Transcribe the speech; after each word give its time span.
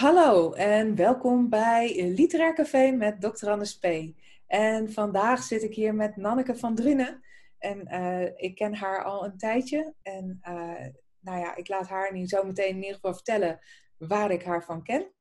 Hallo 0.00 0.52
en 0.52 0.94
welkom 0.96 1.48
bij 1.48 2.12
Literair 2.16 2.54
Café 2.54 2.90
met 2.90 3.20
Dr. 3.20 3.48
Anne 3.48 3.74
P. 3.80 4.14
En 4.46 4.92
vandaag 4.92 5.42
zit 5.42 5.62
ik 5.62 5.74
hier 5.74 5.94
met 5.94 6.16
Nanneke 6.16 6.56
van 6.56 6.74
Drunen. 6.74 7.22
En 7.58 7.88
uh, 7.94 8.24
ik 8.36 8.54
ken 8.54 8.74
haar 8.74 9.04
al 9.04 9.24
een 9.24 9.36
tijdje. 9.36 9.94
En 10.02 10.40
uh, 10.48 10.86
nou 11.20 11.38
ja, 11.38 11.56
ik 11.56 11.68
laat 11.68 11.88
haar 11.88 12.12
nu 12.12 12.26
zo 12.26 12.44
meteen 12.44 12.68
in 12.68 12.76
ieder 12.76 12.94
geval 12.94 13.14
vertellen 13.14 13.58
waar 13.96 14.30
ik 14.30 14.42
haar 14.42 14.64
van 14.64 14.82
ken. 14.82 15.12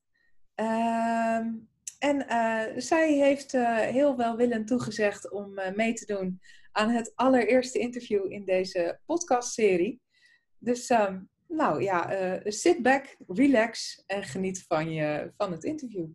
Uh, 0.55 1.45
en 1.99 2.25
uh, 2.29 2.63
zij 2.75 3.13
heeft 3.13 3.51
heel 3.91 4.17
welwillend 4.17 4.67
toegezegd 4.67 5.31
om 5.31 5.59
mee 5.75 5.93
te 5.93 6.05
doen 6.05 6.41
aan 6.71 6.89
het 6.89 7.11
allereerste 7.15 7.79
interview 7.79 8.31
in 8.31 8.45
deze 8.45 8.99
podcastserie. 9.05 10.01
Dus 10.57 10.89
um, 10.89 11.29
nou 11.49 11.81
ja, 11.83 12.21
uh, 12.21 12.39
sit 12.43 12.81
back, 12.81 13.15
relax 13.27 14.03
en 14.05 14.23
geniet 14.23 14.65
van, 14.67 14.91
je, 14.91 15.33
van 15.37 15.51
het 15.51 15.63
interview. 15.63 16.07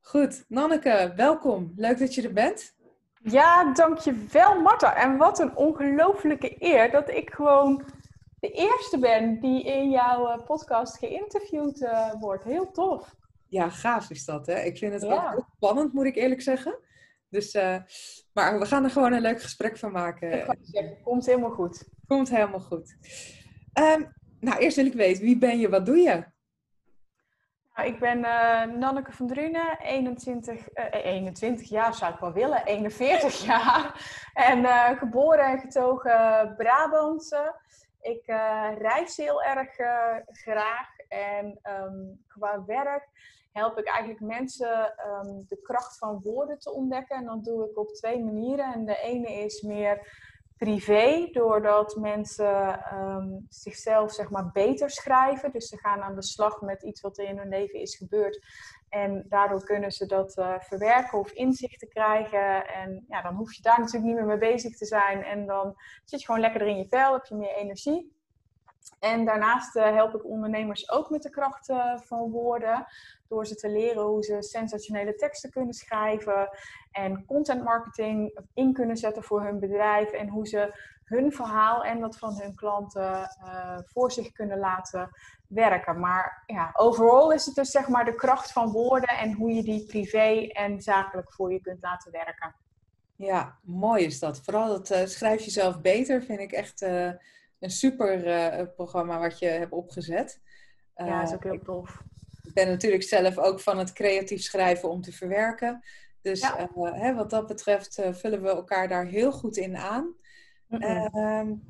Goed, 0.00 0.44
Nanneke, 0.48 1.12
welkom. 1.16 1.72
Leuk 1.76 1.98
dat 1.98 2.14
je 2.14 2.22
er 2.22 2.32
bent. 2.32 2.74
Ja, 3.22 3.72
dankjewel 3.72 4.60
Marta. 4.60 4.96
En 4.96 5.16
wat 5.16 5.38
een 5.38 5.56
ongelofelijke 5.56 6.56
eer 6.58 6.90
dat 6.90 7.10
ik 7.10 7.30
gewoon 7.30 7.84
de 8.38 8.50
eerste 8.50 8.98
ben 8.98 9.40
die 9.40 9.62
in 9.62 9.90
jouw 9.90 10.28
eh, 10.28 10.44
podcast 10.44 10.98
geïnterviewd 10.98 11.80
uh, 11.80 12.12
wordt. 12.20 12.44
Heel 12.44 12.70
tof. 12.70 13.14
Ja, 13.48 13.70
gaaf 13.70 14.10
is 14.10 14.24
dat. 14.24 14.46
Hè? 14.46 14.60
Ik 14.60 14.78
vind 14.78 14.92
het 14.92 15.02
ja. 15.02 15.34
ook 15.36 15.46
spannend, 15.56 15.92
moet 15.92 16.04
ik 16.04 16.16
eerlijk 16.16 16.42
zeggen. 16.42 16.78
Dus, 17.28 17.54
uh, 17.54 17.76
maar 18.32 18.58
we 18.58 18.66
gaan 18.66 18.84
er 18.84 18.90
gewoon 18.90 19.12
een 19.12 19.20
leuk 19.20 19.42
gesprek 19.42 19.78
van 19.78 19.92
maken. 19.92 20.32
Ik 20.32 20.44
ga 20.44 20.54
zeggen, 20.60 21.02
komt 21.02 21.26
helemaal 21.26 21.50
goed. 21.50 21.88
Komt 22.06 22.30
helemaal 22.30 22.60
goed. 22.60 22.96
Um, 23.78 24.14
nou, 24.40 24.58
eerst 24.58 24.76
wil 24.76 24.86
ik 24.86 24.92
weten, 24.92 25.24
wie 25.24 25.38
ben 25.38 25.58
je, 25.58 25.68
wat 25.68 25.86
doe 25.86 25.96
je? 25.96 26.24
Nou, 27.74 27.88
ik 27.88 27.98
ben 27.98 28.18
uh, 28.18 28.64
Nanneke 28.64 29.12
van 29.12 29.26
Drunen, 29.26 29.78
21, 29.78 30.68
uh, 30.74 30.84
21 30.90 31.68
jaar 31.68 31.94
zou 31.94 32.12
ik 32.14 32.20
wel 32.20 32.32
willen, 32.32 32.64
41 32.64 33.44
jaar. 33.46 34.10
En 34.34 34.58
uh, 34.58 34.90
geboren 34.90 35.44
en 35.44 35.58
getogen 35.58 36.54
Brabantse. 36.56 37.54
Ik 38.00 38.26
reis 38.78 39.16
heel 39.16 39.42
erg 39.42 39.74
graag 40.26 40.88
en 41.08 41.58
um, 41.62 42.24
qua 42.26 42.64
werk 42.64 43.08
help 43.56 43.78
ik 43.78 43.86
eigenlijk 43.86 44.20
mensen 44.20 44.94
um, 45.06 45.44
de 45.48 45.60
kracht 45.62 45.98
van 45.98 46.20
woorden 46.22 46.58
te 46.58 46.72
ontdekken. 46.72 47.16
En 47.16 47.24
dat 47.24 47.44
doe 47.44 47.70
ik 47.70 47.78
op 47.78 47.88
twee 47.88 48.24
manieren. 48.24 48.72
En 48.72 48.84
de 48.84 48.98
ene 48.98 49.32
is 49.32 49.60
meer 49.62 50.08
privé, 50.56 51.28
doordat 51.32 51.96
mensen 51.96 52.84
um, 52.94 53.46
zichzelf 53.48 54.12
zeg 54.12 54.30
maar 54.30 54.50
beter 54.52 54.90
schrijven. 54.90 55.52
Dus 55.52 55.68
ze 55.68 55.78
gaan 55.78 56.02
aan 56.02 56.14
de 56.14 56.22
slag 56.22 56.60
met 56.60 56.82
iets 56.82 57.00
wat 57.00 57.18
er 57.18 57.28
in 57.28 57.38
hun 57.38 57.48
leven 57.48 57.80
is 57.80 57.96
gebeurd. 57.96 58.46
En 58.88 59.24
daardoor 59.28 59.64
kunnen 59.64 59.90
ze 59.90 60.06
dat 60.06 60.36
uh, 60.36 60.54
verwerken 60.58 61.18
of 61.18 61.30
inzichten 61.30 61.88
krijgen. 61.88 62.66
En 62.66 63.04
ja, 63.08 63.22
dan 63.22 63.34
hoef 63.34 63.54
je 63.54 63.62
daar 63.62 63.78
natuurlijk 63.78 64.04
niet 64.04 64.14
meer 64.14 64.26
mee 64.26 64.52
bezig 64.52 64.76
te 64.76 64.86
zijn. 64.86 65.24
En 65.24 65.46
dan 65.46 65.74
zit 66.04 66.20
je 66.20 66.26
gewoon 66.26 66.40
lekker 66.40 66.62
in 66.62 66.76
je 66.76 66.86
vel, 66.88 67.12
heb 67.12 67.24
je 67.24 67.34
meer 67.34 67.54
energie. 67.54 68.15
En 68.98 69.24
daarnaast 69.24 69.76
uh, 69.76 69.94
help 69.94 70.14
ik 70.14 70.24
ondernemers 70.24 70.90
ook 70.90 71.10
met 71.10 71.22
de 71.22 71.30
kracht 71.30 71.72
van 71.96 72.30
woorden. 72.30 72.86
Door 73.28 73.46
ze 73.46 73.54
te 73.54 73.68
leren 73.68 74.02
hoe 74.02 74.22
ze 74.22 74.42
sensationele 74.42 75.14
teksten 75.14 75.50
kunnen 75.50 75.74
schrijven. 75.74 76.48
En 76.90 77.24
content 77.24 77.64
marketing 77.64 78.40
in 78.54 78.72
kunnen 78.72 78.96
zetten 78.96 79.22
voor 79.22 79.42
hun 79.42 79.58
bedrijf. 79.58 80.10
En 80.10 80.28
hoe 80.28 80.46
ze 80.46 80.74
hun 81.04 81.32
verhaal 81.32 81.84
en 81.84 82.00
dat 82.00 82.18
van 82.18 82.40
hun 82.40 82.54
klanten 82.54 83.30
uh, 83.44 83.78
voor 83.84 84.12
zich 84.12 84.32
kunnen 84.32 84.58
laten 84.58 85.10
werken. 85.48 86.00
Maar 86.00 86.42
ja, 86.46 86.70
overal 86.72 87.32
is 87.32 87.46
het 87.46 87.54
dus 87.54 87.70
zeg 87.70 87.88
maar 87.88 88.04
de 88.04 88.14
kracht 88.14 88.52
van 88.52 88.70
woorden. 88.70 89.08
En 89.08 89.32
hoe 89.32 89.52
je 89.52 89.62
die 89.62 89.86
privé 89.86 90.48
en 90.48 90.80
zakelijk 90.80 91.32
voor 91.32 91.52
je 91.52 91.60
kunt 91.60 91.82
laten 91.82 92.12
werken. 92.12 92.54
Ja, 93.16 93.58
mooi 93.62 94.04
is 94.04 94.18
dat. 94.18 94.40
Vooral 94.40 94.68
dat 94.68 95.10
schrijf 95.10 95.42
jezelf 95.42 95.80
beter 95.80 96.22
vind 96.22 96.40
ik 96.40 96.52
echt 96.52 96.86
een 97.58 97.70
super 97.70 98.26
uh, 98.26 98.66
programma 98.74 99.18
wat 99.18 99.38
je 99.38 99.46
hebt 99.46 99.72
opgezet. 99.72 100.40
Uh, 100.96 101.06
ja, 101.06 101.20
dat 101.20 101.28
is 101.28 101.34
ook 101.34 101.42
heel 101.42 101.62
tof. 101.62 102.02
Ik 102.42 102.54
ben 102.54 102.68
natuurlijk 102.68 103.02
zelf 103.02 103.38
ook 103.38 103.60
van 103.60 103.78
het 103.78 103.92
creatief 103.92 104.42
schrijven 104.42 104.90
om 104.90 105.00
te 105.00 105.12
verwerken. 105.12 105.84
Dus 106.20 106.40
ja. 106.40 106.68
uh, 106.76 106.92
hè, 106.92 107.14
wat 107.14 107.30
dat 107.30 107.46
betreft 107.46 108.02
vullen 108.10 108.42
we 108.42 108.48
elkaar 108.48 108.88
daar 108.88 109.04
heel 109.04 109.32
goed 109.32 109.56
in 109.56 109.76
aan. 109.76 110.14
Mm 110.68 110.82
-hmm. 110.82 111.62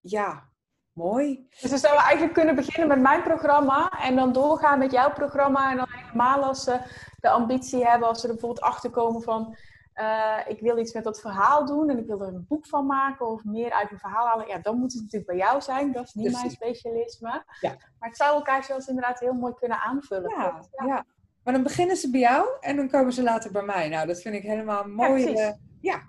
ja, 0.00 0.48
mooi. 0.92 1.46
Dus 1.60 1.70
we 1.70 1.78
zouden 1.78 2.02
eigenlijk 2.02 2.34
kunnen 2.34 2.54
beginnen 2.54 2.88
met 2.88 3.00
mijn 3.00 3.22
programma 3.22 3.88
en 3.88 4.16
dan 4.16 4.32
doorgaan 4.32 4.78
met 4.78 4.92
jouw 4.92 5.12
programma. 5.12 5.70
En 5.70 5.76
dan 5.76 5.86
helemaal 5.90 6.42
als 6.42 6.64
ze 6.64 6.80
de 7.20 7.28
ambitie 7.28 7.86
hebben, 7.86 8.08
als 8.08 8.20
ze 8.20 8.26
er 8.26 8.32
bijvoorbeeld 8.32 8.64
achter 8.64 8.90
komen 8.90 9.22
van 9.22 9.56
uh, 10.00 10.38
ik 10.46 10.60
wil 10.60 10.78
iets 10.78 10.92
met 10.92 11.04
dat 11.04 11.20
verhaal 11.20 11.66
doen 11.66 11.90
en 11.90 11.98
ik 11.98 12.06
wil 12.06 12.20
er 12.20 12.28
een 12.28 12.44
boek 12.48 12.66
van 12.66 12.86
maken 12.86 13.26
of 13.26 13.44
meer 13.44 13.72
uit 13.72 13.90
een 13.90 13.98
verhaal 13.98 14.26
halen. 14.26 14.46
Ja, 14.46 14.58
dan 14.58 14.78
moet 14.78 14.92
het 14.92 15.02
natuurlijk 15.02 15.30
bij 15.30 15.40
jou 15.40 15.60
zijn. 15.60 15.92
Dat 15.92 16.04
is 16.04 16.14
niet 16.14 16.32
mijn 16.32 16.50
specialisme. 16.50 17.44
Ja. 17.60 17.76
Maar 17.98 18.08
het 18.08 18.16
zou 18.16 18.34
elkaar 18.34 18.64
zelfs 18.64 18.88
inderdaad 18.88 19.20
heel 19.20 19.32
mooi 19.32 19.54
kunnen 19.54 19.80
aanvullen. 19.80 20.30
Ja, 20.30 20.60
ja. 20.70 20.86
ja, 20.86 21.04
Maar 21.44 21.54
dan 21.54 21.62
beginnen 21.62 21.96
ze 21.96 22.10
bij 22.10 22.20
jou 22.20 22.48
en 22.60 22.76
dan 22.76 22.88
komen 22.88 23.12
ze 23.12 23.22
later 23.22 23.50
bij 23.50 23.62
mij. 23.62 23.88
Nou, 23.88 24.06
dat 24.06 24.20
vind 24.20 24.34
ik 24.34 24.42
helemaal 24.42 24.84
mooi. 24.84 25.30
Ja, 25.30 25.56
ja. 25.80 26.02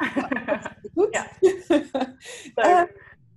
goed. 0.95 1.15
Ja. 1.15 1.27
uh, 2.83 2.91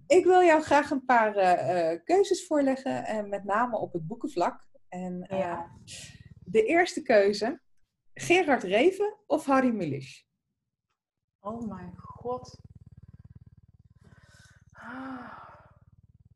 ik 0.06 0.24
wil 0.24 0.42
jou 0.42 0.62
graag 0.62 0.90
een 0.90 1.04
paar 1.04 1.36
uh, 1.36 1.98
keuzes 2.04 2.46
voorleggen, 2.46 3.04
en 3.04 3.28
met 3.28 3.44
name 3.44 3.78
op 3.78 3.92
het 3.92 4.06
boekenvlak. 4.06 4.66
En 4.88 5.26
ja. 5.28 5.70
de 6.44 6.64
eerste 6.64 7.02
keuze, 7.02 7.60
Gerard 8.14 8.62
Reven 8.62 9.16
of 9.26 9.46
Harry 9.46 9.70
Mulisch? 9.70 10.30
Oh 11.44 11.68
mijn 11.68 11.94
god. 11.96 12.60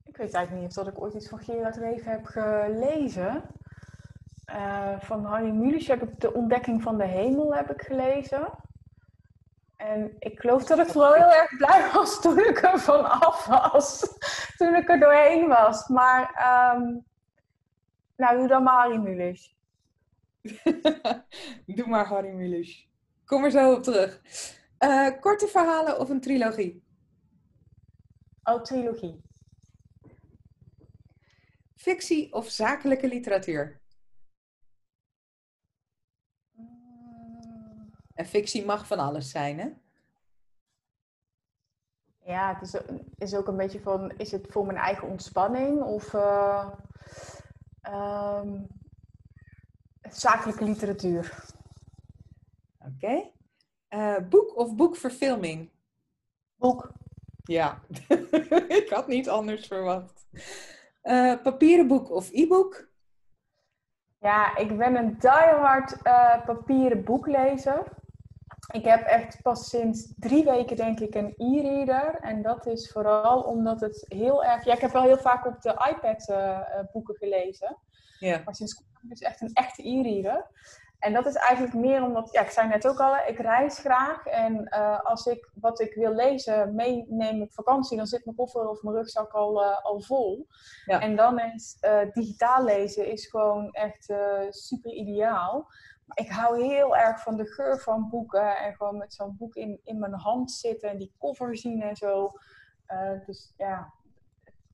Ik 0.05 0.17
weet 0.17 0.35
eigenlijk 0.35 0.53
niet 0.53 0.69
of 0.69 0.85
dat 0.85 0.95
ik 0.95 1.01
ooit 1.01 1.15
iets 1.15 1.29
van 1.29 1.39
Gerard 1.39 1.77
Reven 1.77 2.11
heb 2.11 2.25
gelezen. 2.25 3.43
Uh, 4.51 5.01
van 5.01 5.25
Harry 5.25 5.51
Mulisch 5.51 5.87
heb 5.87 6.03
ik 6.03 6.21
De 6.21 6.33
Ontdekking 6.33 6.83
van 6.83 6.99
de 6.99 7.05
Hemel 7.05 7.55
heb 7.55 7.71
ik 7.71 7.83
gelezen. 7.83 8.51
En 9.77 10.17
ik 10.19 10.41
geloof 10.41 10.65
dat 10.65 10.79
ik 10.79 10.87
vooral 10.87 11.13
heel 11.13 11.33
erg 11.33 11.57
blij 11.57 11.91
was 11.93 12.21
toen 12.21 12.39
ik 12.39 12.63
er 12.63 12.79
vanaf 12.79 13.47
was. 13.47 14.19
toen 14.57 14.75
ik 14.75 14.89
er 14.89 15.01
doorheen 15.01 15.49
was. 15.49 15.89
Maar, 15.89 16.23
um, 16.77 17.05
nou, 18.17 18.39
doe 18.39 18.49
dan 18.49 18.63
maar 18.63 18.83
Harry 18.83 18.97
Mulisch. 18.97 19.57
doe 21.77 21.87
maar 21.87 22.07
Harry 22.07 22.31
Mulisch. 22.31 22.89
Kom 23.25 23.45
er 23.45 23.51
zo 23.51 23.73
op 23.73 23.83
terug. 23.83 24.21
Uh, 24.79 25.21
korte 25.21 25.47
verhalen 25.47 25.99
of 25.99 26.09
een 26.09 26.21
trilogie? 26.21 26.85
Oh, 28.43 28.63
trilogie. 28.63 29.25
Fictie 31.75 32.33
of 32.33 32.49
zakelijke 32.49 33.09
literatuur? 33.09 33.81
Mm. 36.53 37.91
En 38.15 38.27
fictie 38.27 38.65
mag 38.65 38.87
van 38.87 38.99
alles 38.99 39.31
zijn, 39.31 39.59
hè? 39.59 39.73
Ja, 42.27 42.55
het 42.55 42.63
is, 42.63 42.81
is 43.15 43.35
ook 43.35 43.49
een 43.49 43.57
beetje 43.57 43.81
van, 43.81 44.11
is 44.11 44.33
het 44.33 44.47
voor 44.51 44.67
mijn 44.67 44.79
eigen 44.79 45.09
ontspanning 45.09 45.83
of 45.83 46.13
uh, 46.13 46.71
um, 47.89 48.67
zakelijke 50.01 50.65
literatuur? 50.65 51.45
Oké. 52.79 52.91
Okay. 52.95 53.36
Uh, 53.91 54.19
boek 54.29 54.57
of 54.57 54.75
boekverfilming? 54.75 55.71
Boek. 56.57 56.93
Ja, 57.43 57.81
ik 58.81 58.87
had 58.91 59.07
niet 59.07 59.29
anders 59.29 59.67
verwacht. 59.67 60.27
Uh, 61.03 61.43
papieren 61.43 61.87
boek 61.87 62.11
of 62.11 62.31
e-book? 62.33 62.89
Ja, 64.19 64.57
ik 64.57 64.79
ben 64.79 64.97
een 64.97 65.17
diehard 65.19 65.97
uh, 66.03 66.45
papieren 66.45 67.05
boeklezer. 67.05 67.95
Ik 68.73 68.85
heb 68.85 69.07
echt 69.07 69.43
pas 69.43 69.69
sinds 69.69 70.13
drie 70.17 70.45
weken 70.45 70.77
denk 70.77 71.01
ik 71.01 71.15
een 71.15 71.35
e-reader. 71.37 72.19
En 72.21 72.43
dat 72.43 72.67
is 72.67 72.91
vooral 72.93 73.43
omdat 73.43 73.81
het 73.81 74.05
heel 74.09 74.45
erg... 74.45 74.65
Ja, 74.65 74.75
ik 74.75 74.81
heb 74.81 74.93
wel 74.93 75.03
heel 75.03 75.19
vaak 75.19 75.47
op 75.47 75.61
de 75.61 75.91
iPad 75.91 76.27
boeken 76.93 77.17
gelezen. 77.17 77.77
Ja. 78.19 78.43
Maar 78.45 78.55
sinds 78.55 78.75
kort 78.75 78.89
heb 78.93 79.03
ik 79.03 79.09
dus 79.09 79.21
echt 79.21 79.41
een 79.41 79.53
echte 79.53 79.89
e-reader. 79.89 80.51
En 80.99 81.13
dat 81.13 81.27
is 81.27 81.35
eigenlijk 81.35 81.75
meer 81.75 82.03
omdat, 82.03 82.33
ja, 82.33 82.41
ik 82.41 82.51
zei 82.51 82.69
net 82.69 82.87
ook 82.87 83.01
al, 83.01 83.17
ik 83.27 83.39
reis 83.39 83.79
graag. 83.79 84.27
En 84.27 84.69
uh, 84.75 85.01
als 85.01 85.27
ik 85.27 85.51
wat 85.55 85.81
ik 85.81 85.95
wil 85.95 86.15
lezen 86.15 86.75
meeneem 86.75 87.43
op 87.43 87.53
vakantie, 87.53 87.97
dan 87.97 88.07
zit 88.07 88.25
mijn 88.25 88.37
koffer 88.37 88.69
of 88.69 88.83
mijn 88.83 88.97
rugzak 88.97 89.33
al, 89.33 89.63
uh, 89.63 89.85
al 89.85 90.01
vol. 90.01 90.47
Ja. 90.85 91.01
En 91.01 91.17
dan 91.17 91.41
is 91.41 91.77
uh, 91.81 92.13
digitaal 92.13 92.65
lezen 92.65 93.07
is 93.13 93.27
gewoon 93.27 93.71
echt 93.73 94.13
super 94.51 94.93
ideaal. 94.93 95.71
Maar 96.05 96.19
ik 96.19 96.31
hou 96.31 96.63
heel 96.63 96.97
erg 96.97 97.23
van 97.23 97.37
de 97.37 97.47
geur 97.47 97.81
van 97.81 98.09
boeken 98.11 98.57
en 98.57 98.75
gewoon 98.75 98.97
met 98.97 99.15
zo'n 99.15 99.37
boek 99.39 99.55
in, 99.55 99.81
in 99.85 99.99
mijn 99.99 100.15
hand 100.15 100.51
zitten 100.51 100.91
en 100.91 100.99
die 100.99 101.15
cover 101.19 101.57
zien 101.57 101.83
en 101.83 101.97
zo. 101.97 102.33
dus 103.27 103.55
ja, 103.57 103.93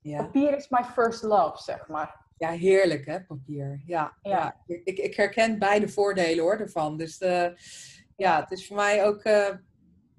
ja, 0.02 0.22
papier 0.22 0.56
is 0.56 0.68
my 0.68 0.84
first 0.84 1.22
love, 1.22 1.62
zeg 1.62 1.88
maar. 1.88 2.20
Ja, 2.42 2.50
heerlijk 2.50 3.06
hè, 3.06 3.24
papier. 3.24 3.82
Ja, 3.86 4.18
ja. 4.22 4.62
Ik, 4.66 4.98
ik 4.98 5.14
herken 5.14 5.58
beide 5.58 5.88
voordelen 5.88 6.44
hoor 6.44 6.56
ervan. 6.56 6.96
Dus 6.96 7.18
de, 7.18 7.54
ja, 8.16 8.40
het 8.40 8.50
is 8.50 8.66
voor 8.66 8.76
mij 8.76 9.06
ook 9.06 9.24
uh, 9.24 9.56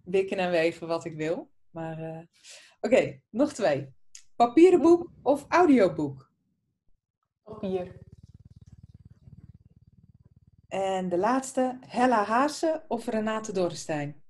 wikken 0.04 0.38
en 0.38 0.52
weven 0.52 0.88
wat 0.88 1.06
ik 1.06 1.16
wil. 1.16 1.52
Maar 1.70 2.00
uh, 2.00 2.20
oké, 2.82 3.20
nog 3.30 3.54
twee. 3.54 3.94
Papieren 4.36 4.82
boek 4.82 5.12
of 5.22 5.46
audioboek? 5.50 6.32
Papier. 7.44 8.00
En 10.68 11.10
de 11.10 11.18
laatste, 11.18 11.78
Hella 11.88 12.24
Haase 12.24 12.86
of 12.88 13.06
Renate 13.06 13.52
Dorrestein? 13.52 14.24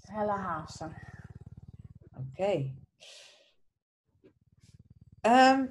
Hella 0.00 0.36
Haase. 0.36 0.84
Oké. 2.10 2.26
Okay. 2.30 2.78
Ehm, 5.20 5.66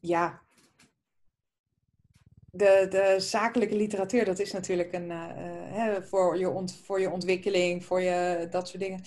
ja. 0.00 0.42
De, 2.52 2.86
de 2.88 3.20
zakelijke 3.20 3.76
literatuur, 3.76 4.24
dat 4.24 4.38
is 4.38 4.52
natuurlijk 4.52 4.92
een, 4.92 5.10
uh, 5.10 5.96
voor, 6.00 6.38
je 6.38 6.50
ont, 6.50 6.74
voor 6.84 7.00
je 7.00 7.10
ontwikkeling, 7.10 7.84
voor 7.84 8.00
je 8.00 8.46
dat 8.50 8.68
soort 8.68 8.82
dingen. 8.82 9.02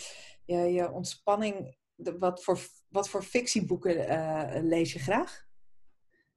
Je, 0.45 0.57
je 0.57 0.91
ontspanning. 0.91 1.75
De, 1.95 2.17
wat, 2.17 2.43
voor, 2.43 2.59
wat 2.89 3.09
voor 3.09 3.23
fictieboeken 3.23 4.09
uh, 4.09 4.49
lees 4.61 4.93
je 4.93 4.99
graag? 4.99 5.45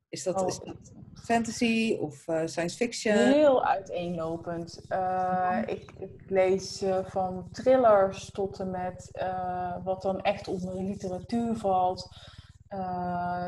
Is 0.09 0.23
dat, 0.23 0.49
is 0.49 0.59
oh. 0.59 0.67
dat 0.67 0.93
fantasy 1.15 1.97
of 2.01 2.29
uh, 2.29 2.43
science 2.45 2.77
fiction? 2.77 3.17
Heel 3.17 3.65
uiteenlopend. 3.65 4.81
Uh, 4.89 5.63
ik, 5.67 5.93
ik, 5.99 6.31
lees 6.31 6.83
uh, 6.83 7.05
van 7.05 7.49
thrillers 7.53 8.31
tot 8.31 8.61
en 8.61 8.71
met 8.71 9.11
wat 9.85 10.03
dan 10.03 10.21
echt 10.21 10.49
onder 10.49 10.75
de 10.75 10.83
literatuur 10.83 11.57
valt. 11.57 12.09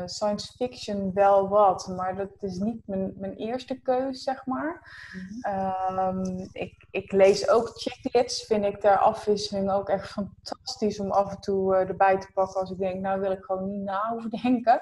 Science 0.05 0.53
fiction 0.55 1.13
wel 1.13 1.49
wat, 1.49 1.87
maar 1.87 2.15
dat 2.15 2.29
is 2.39 2.57
niet 2.57 2.87
mijn, 2.87 3.13
mijn 3.17 3.33
eerste 3.33 3.81
keus, 3.81 4.23
zeg 4.23 4.45
maar. 4.45 4.81
Mm 5.13 5.41
-hmm. 5.41 6.49
ik, 6.51 6.87
ik 6.91 7.11
lees 7.11 7.49
ook 7.49 7.71
chicklets, 7.75 8.45
vind 8.45 8.65
ik 8.65 8.79
ter 8.79 8.97
afwisseling 8.97 9.71
ook 9.71 9.89
echt 9.89 10.07
fantastisch 10.07 10.99
om 10.99 11.11
af 11.11 11.31
en 11.31 11.39
toe 11.39 11.75
erbij 11.75 12.19
te 12.19 12.31
pakken 12.33 12.59
als 12.59 12.71
ik 12.71 12.77
denk, 12.77 13.01
nou 13.01 13.19
wil 13.19 13.31
ik 13.31 13.43
gewoon 13.43 13.69
niet 13.69 13.83
na 13.83 14.11
over 14.13 14.29
denken. 14.41 14.81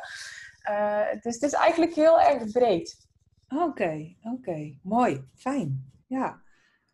Uh, 0.69 1.21
dus 1.21 1.33
het 1.33 1.44
is 1.44 1.53
eigenlijk 1.53 1.94
heel 1.94 2.21
erg 2.21 2.51
breed. 2.51 3.07
Oké, 3.49 4.15
oké. 4.21 4.77
Mooi. 4.83 5.27
Fijn. 5.35 5.91
Ja. 6.07 6.41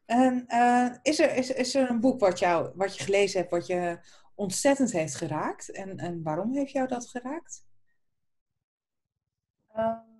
En 0.06 0.46
is, 1.02 1.20
er, 1.20 1.36
is, 1.36 1.52
is 1.52 1.76
er 1.76 1.90
een 1.90 2.00
boek 2.00 2.20
wat, 2.20 2.40
jou, 2.40 2.72
wat 2.76 2.98
je 2.98 3.04
gelezen 3.04 3.40
hebt, 3.40 3.52
wat 3.52 3.68
je 3.68 4.00
ontzettend 4.36 4.92
heeft 4.92 5.16
geraakt? 5.16 5.72
En, 5.72 5.98
en 5.98 6.24
waarom 6.24 6.54
heeft 6.54 6.72
jou 6.72 6.88
dat 6.88 7.10
geraakt? 7.10 7.66
Um, 9.78 10.12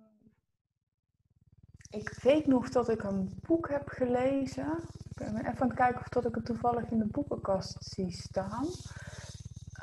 ik 1.90 2.18
weet 2.22 2.46
nog 2.46 2.68
dat 2.68 2.88
ik 2.88 3.02
een 3.02 3.38
boek 3.42 3.68
heb 3.68 3.88
gelezen. 3.88 4.78
Ik 5.08 5.16
ben 5.16 5.46
even 5.46 5.74
kijken 5.74 6.00
of 6.00 6.08
dat 6.08 6.24
ik 6.24 6.34
het 6.34 6.44
toevallig 6.44 6.90
in 6.90 6.98
de 6.98 7.06
boekenkast 7.06 7.76
zie 7.78 8.12
staan. 8.12 8.66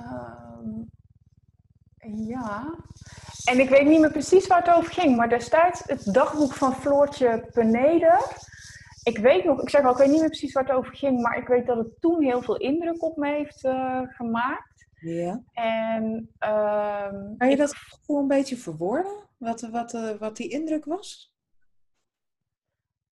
Um, 0.02 0.90
ja. 2.28 2.76
En 3.44 3.60
ik 3.60 3.70
weet 3.70 3.88
niet 3.88 4.00
meer 4.00 4.12
precies 4.12 4.48
waar 4.48 4.64
het 4.66 4.76
over 4.76 4.94
ging, 4.94 5.16
maar 5.16 5.30
destijds 5.30 5.84
het 5.86 6.14
dagboek 6.14 6.54
van 6.54 6.76
Floortje 6.76 7.50
Peneder. 7.54 8.50
Ik 9.04 9.18
weet 9.18 9.44
nog, 9.44 9.62
ik 9.62 9.70
zeg 9.70 9.84
al, 9.84 9.92
ik 9.92 9.98
weet 9.98 10.08
niet 10.10 10.20
meer 10.20 10.30
precies 10.30 10.54
waar 10.54 10.64
het 10.64 10.74
over 10.74 10.96
ging, 10.96 11.22
maar 11.22 11.38
ik 11.38 11.48
weet 11.48 11.66
dat 11.66 11.78
het 11.78 12.02
toen 12.02 12.24
heel 12.24 12.42
veel 12.42 12.58
indruk 12.58 13.04
op 13.04 13.18
me 13.18 13.28
heeft 13.28 13.64
uh, 13.64 14.02
gemaakt. 14.04 14.90
Ja. 15.00 15.42
En, 15.54 16.30
uh, 16.40 17.12
kan 17.38 17.50
je 17.50 17.56
dat 17.56 17.76
gewoon 17.76 18.22
een 18.22 18.28
beetje 18.28 18.58
verwoorden? 18.58 19.30
Wat, 19.38 19.62
wat, 19.62 19.94
uh, 19.94 20.10
wat 20.10 20.36
die 20.36 20.50
indruk 20.50 20.86
was? 20.86 21.36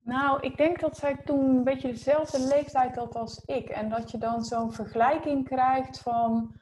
Nou, 0.04 0.40
ik 0.42 0.58
denk 0.58 0.80
dat 0.80 0.98
zij 0.98 1.18
toen 1.26 1.56
een 1.56 1.64
beetje 1.64 1.88
dezelfde 1.88 2.40
leeftijd 2.40 2.96
had 2.96 3.16
als 3.16 3.44
ik. 3.46 3.70
En 3.70 3.90
dat 3.90 4.12
je 4.12 4.18
dan 4.18 4.44
zo'n 4.44 4.74
vergelijking 4.74 5.48
krijgt 5.48 6.00
van 6.00 6.56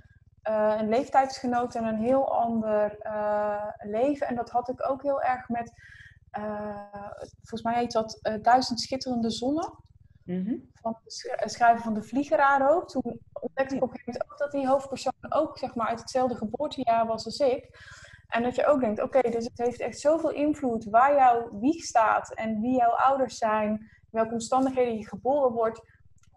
uh, 0.49 0.75
een 0.79 0.89
leeftijdsgenoot 0.89 1.75
en 1.75 1.83
een 1.83 1.99
heel 1.99 2.31
ander 2.31 2.97
leven. 3.77 4.27
En 4.27 4.35
dat 4.35 4.49
had 4.49 4.69
ik 4.69 4.89
ook 4.89 5.03
heel 5.03 5.21
erg 5.21 5.49
met, 5.49 5.71
uh, 6.37 7.11
volgens 7.19 7.61
mij 7.61 7.75
heet 7.75 7.91
dat 7.91 8.19
Duizend 8.41 8.81
Schitterende 8.81 9.29
Zonnen. 9.29 9.73
Mm 10.23 10.45
-hmm. 10.45 10.71
Van 10.73 10.97
het 11.01 11.51
schrijven 11.51 11.83
van 11.83 11.93
de 11.93 12.03
Vliegeraar 12.03 12.71
ook. 12.71 12.89
Toen 12.89 13.19
ontdekte 13.33 13.75
ik 13.75 13.83
op 13.83 13.89
een 13.89 13.97
gegeven 13.99 14.19
moment 14.19 14.31
ook 14.31 14.37
dat 14.37 14.51
die 14.51 14.67
hoofdpersoon 14.67 15.13
ook 15.29 15.57
zeg 15.57 15.75
maar, 15.75 15.87
uit 15.87 15.99
hetzelfde 15.99 16.35
geboortejaar 16.35 17.07
was 17.07 17.25
als 17.25 17.39
ik. 17.39 17.69
En 18.27 18.43
dat 18.43 18.55
je 18.55 18.65
ook 18.65 18.79
denkt, 18.79 19.01
oké, 19.01 19.17
okay, 19.17 19.31
dus 19.31 19.45
het 19.45 19.57
heeft 19.57 19.79
echt 19.79 19.99
zoveel 19.99 20.31
invloed 20.31 20.85
waar 20.85 21.15
jouw 21.15 21.59
wieg 21.59 21.83
staat 21.83 22.33
en 22.33 22.61
wie 22.61 22.77
jouw 22.77 22.91
ouders 22.91 23.37
zijn, 23.37 23.89
welke 24.11 24.33
omstandigheden 24.33 24.97
je 24.97 25.07
geboren 25.07 25.51
wordt 25.51 25.81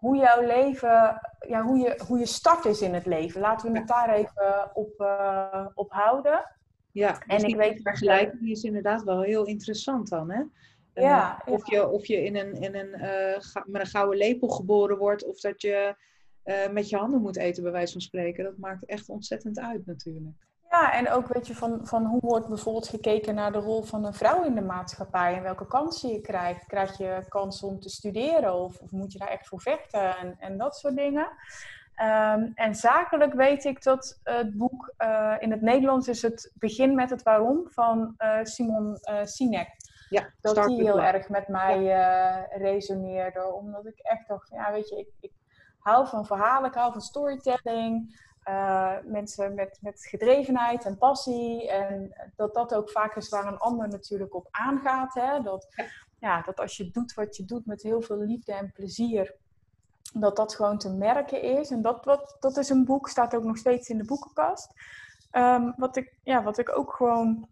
hoe 0.01 0.15
jouw 0.15 0.41
leven, 0.41 1.21
ja, 1.47 1.61
hoe, 1.61 1.77
je, 1.77 2.01
hoe 2.07 2.19
je 2.19 2.25
start 2.25 2.65
is 2.65 2.81
in 2.81 2.93
het 2.93 3.05
leven. 3.05 3.41
Laten 3.41 3.71
we 3.71 3.77
het 3.77 3.87
daar 3.87 4.09
even 4.09 4.71
op, 4.73 4.99
uh, 4.99 5.65
op 5.73 5.91
houden. 5.91 6.45
Ja, 6.91 7.21
en 7.27 7.37
dus 7.37 7.49
ik 7.49 7.55
weet 7.55 7.81
vergelijking 7.81 8.49
is 8.49 8.63
inderdaad 8.63 9.03
wel 9.03 9.21
heel 9.21 9.45
interessant 9.45 10.09
dan, 10.09 10.31
hè? 10.31 10.41
Uh, 10.93 11.03
ja, 11.03 11.41
of, 11.45 11.69
Je, 11.69 11.87
of 11.87 12.05
je 12.05 12.23
in 12.23 12.35
een, 12.35 12.53
in 12.53 12.75
een, 12.75 12.87
uh, 12.87 13.63
met 13.65 13.81
een 13.81 13.87
gouden 13.87 14.17
lepel 14.17 14.47
geboren 14.47 14.97
wordt, 14.97 15.25
of 15.25 15.39
dat 15.39 15.61
je 15.61 15.95
met 16.71 16.89
je 16.89 16.97
handen 16.97 17.21
moet 17.21 17.37
eten, 17.37 17.63
bij 17.63 17.71
wijze 17.71 17.91
van 17.91 18.01
spreken. 18.01 18.43
Dat 18.43 18.57
maakt 18.57 18.85
echt 18.85 19.09
ontzettend 19.09 19.59
uit 19.59 19.85
natuurlijk. 19.85 20.47
Ja, 20.69 20.93
en 20.93 21.09
ook 21.09 21.27
weet 21.27 21.47
je 21.47 21.55
van, 21.55 21.87
van 21.87 22.05
hoe 22.05 22.19
wordt 22.19 22.47
bijvoorbeeld 22.47 22.87
gekeken 22.87 23.35
naar 23.35 23.51
de 23.51 23.57
rol 23.57 23.83
van 23.83 24.05
een 24.05 24.13
vrouw 24.13 24.43
in 24.43 24.55
de 24.55 24.61
maatschappij 24.61 25.35
en 25.35 25.43
welke 25.43 25.67
kansen 25.67 26.09
je 26.09 26.21
krijgt. 26.21 26.65
Krijg 26.65 26.97
je 26.97 27.25
kans 27.27 27.63
om 27.63 27.79
te 27.79 27.89
studeren 27.89 28.53
of, 28.53 28.79
of 28.79 28.91
moet 28.91 29.11
je 29.11 29.19
daar 29.19 29.27
echt 29.27 29.47
voor 29.47 29.61
vechten 29.61 30.17
en, 30.17 30.35
en 30.39 30.57
dat 30.57 30.75
soort 30.75 30.95
dingen. 30.95 31.27
Um, 31.97 32.51
en 32.55 32.75
zakelijk 32.75 33.33
weet 33.33 33.63
ik 33.65 33.83
dat 33.83 34.19
het 34.23 34.57
boek 34.57 34.93
uh, 34.99 35.35
in 35.39 35.51
het 35.51 35.61
Nederlands 35.61 36.07
is 36.07 36.21
het 36.21 36.51
Begin 36.53 36.95
met 36.95 37.09
het 37.09 37.23
Waarom 37.23 37.67
van 37.69 38.15
uh, 38.17 38.39
Simon 38.43 38.97
uh, 39.03 39.19
Sinek. 39.23 39.67
Ja, 40.09 40.29
dat 40.41 40.67
die 40.67 40.81
heel 40.81 41.01
erg 41.01 41.29
met 41.29 41.47
mij 41.47 41.81
ja. 41.81 42.47
resoneerde. 42.51 43.53
Omdat 43.53 43.85
ik 43.85 43.99
echt 43.99 44.27
dacht, 44.27 44.49
ja 44.49 44.71
weet 44.71 44.89
je, 44.89 44.97
ik, 44.97 45.07
ik 45.19 45.31
hou 45.79 46.07
van 46.07 46.25
verhalen, 46.25 46.69
ik 46.69 46.75
hou 46.75 46.91
van 46.91 47.01
storytelling. 47.01 48.19
Mensen 49.03 49.53
met, 49.53 49.77
met 49.81 50.05
gedrevenheid 50.05 50.85
en 50.85 50.97
passie. 50.97 51.69
En 51.69 52.13
dat 52.35 52.53
dat 52.53 52.75
ook 52.75 52.89
vaak 52.89 53.15
is 53.15 53.29
waar 53.29 53.45
een 53.45 53.57
ander 53.57 53.87
natuurlijk 53.87 54.35
op 54.35 54.47
aangaat. 54.51 55.13
Hè? 55.13 55.41
Dat, 55.41 55.67
ja, 56.19 56.41
dat 56.41 56.59
als 56.59 56.77
je 56.77 56.91
doet 56.91 57.13
wat 57.13 57.35
je 57.35 57.45
doet 57.45 57.65
met 57.65 57.81
heel 57.81 58.01
veel 58.01 58.17
liefde 58.17 58.53
en 58.53 58.71
plezier, 58.71 59.35
dat 60.13 60.35
dat 60.35 60.55
gewoon 60.55 60.77
te 60.77 60.89
merken 60.89 61.41
is. 61.41 61.69
En 61.69 61.81
dat, 61.81 62.05
wat, 62.05 62.37
dat 62.39 62.57
is 62.57 62.69
een 62.69 62.85
boek, 62.85 63.09
staat 63.09 63.35
ook 63.35 63.43
nog 63.43 63.57
steeds 63.57 63.89
in 63.89 63.97
de 63.97 64.05
boekenkast. 64.05 64.73
Um, 65.31 65.73
wat, 65.77 65.95
ik, 65.95 66.13
ja, 66.23 66.43
wat 66.43 66.57
ik 66.57 66.77
ook 66.77 66.93
gewoon 66.93 67.47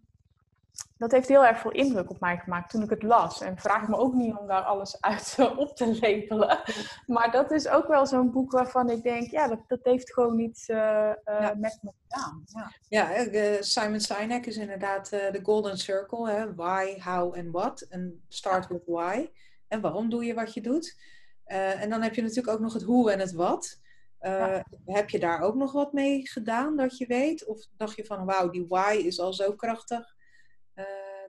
dat 1.00 1.10
heeft 1.10 1.28
heel 1.28 1.46
erg 1.46 1.58
veel 1.58 1.70
indruk 1.70 2.10
op 2.10 2.20
mij 2.20 2.36
gemaakt 2.36 2.70
toen 2.70 2.82
ik 2.82 2.90
het 2.90 3.02
las. 3.02 3.40
En 3.40 3.58
vraag 3.58 3.88
me 3.88 3.96
ook 3.96 4.14
niet 4.14 4.36
om 4.36 4.46
daar 4.46 4.62
alles 4.62 5.00
uit 5.00 5.36
op 5.56 5.76
te 5.76 5.98
lepelen. 6.00 6.60
Maar 7.06 7.30
dat 7.30 7.50
is 7.50 7.68
ook 7.68 7.86
wel 7.86 8.06
zo'n 8.06 8.30
boek 8.30 8.52
waarvan 8.52 8.90
ik 8.90 9.02
denk, 9.02 9.30
ja, 9.30 9.48
dat, 9.48 9.58
dat 9.66 9.80
heeft 9.82 10.12
gewoon 10.12 10.38
iets 10.38 10.68
uh, 10.68 11.10
uh, 11.24 11.50
met 11.56 11.78
me 11.82 11.90
gedaan. 12.02 12.44
Ja, 12.88 13.10
ja 13.10 13.62
Simon 13.62 14.00
Sinek 14.00 14.46
is 14.46 14.56
inderdaad 14.56 15.10
de 15.10 15.40
golden 15.42 15.78
circle. 15.78 16.30
Hè? 16.30 16.54
Why, 16.54 17.00
how 17.00 17.36
en 17.36 17.50
what. 17.50 17.80
En 17.80 18.22
start 18.28 18.66
with 18.68 18.82
why. 18.86 19.30
En 19.68 19.80
waarom 19.80 20.10
doe 20.10 20.24
je 20.24 20.34
wat 20.34 20.54
je 20.54 20.60
doet. 20.60 20.96
En 21.50 21.90
dan 21.90 22.02
heb 22.02 22.14
je 22.14 22.22
natuurlijk 22.22 22.48
ook 22.48 22.60
nog 22.60 22.72
het 22.72 22.82
hoe 22.82 23.12
en 23.12 23.18
het 23.18 23.32
wat. 23.32 23.80
Heb 24.84 25.10
je 25.10 25.18
daar 25.18 25.40
ook 25.40 25.54
nog 25.54 25.72
wat 25.72 25.92
mee 25.92 26.28
gedaan 26.28 26.76
dat 26.76 26.98
je 26.98 27.06
weet? 27.06 27.46
Of 27.46 27.66
dacht 27.76 27.96
je 27.96 28.04
van, 28.04 28.24
wauw, 28.24 28.50
die 28.50 28.66
why 28.68 29.02
is 29.04 29.20
al 29.20 29.32
zo 29.32 29.52
krachtig 29.52 30.18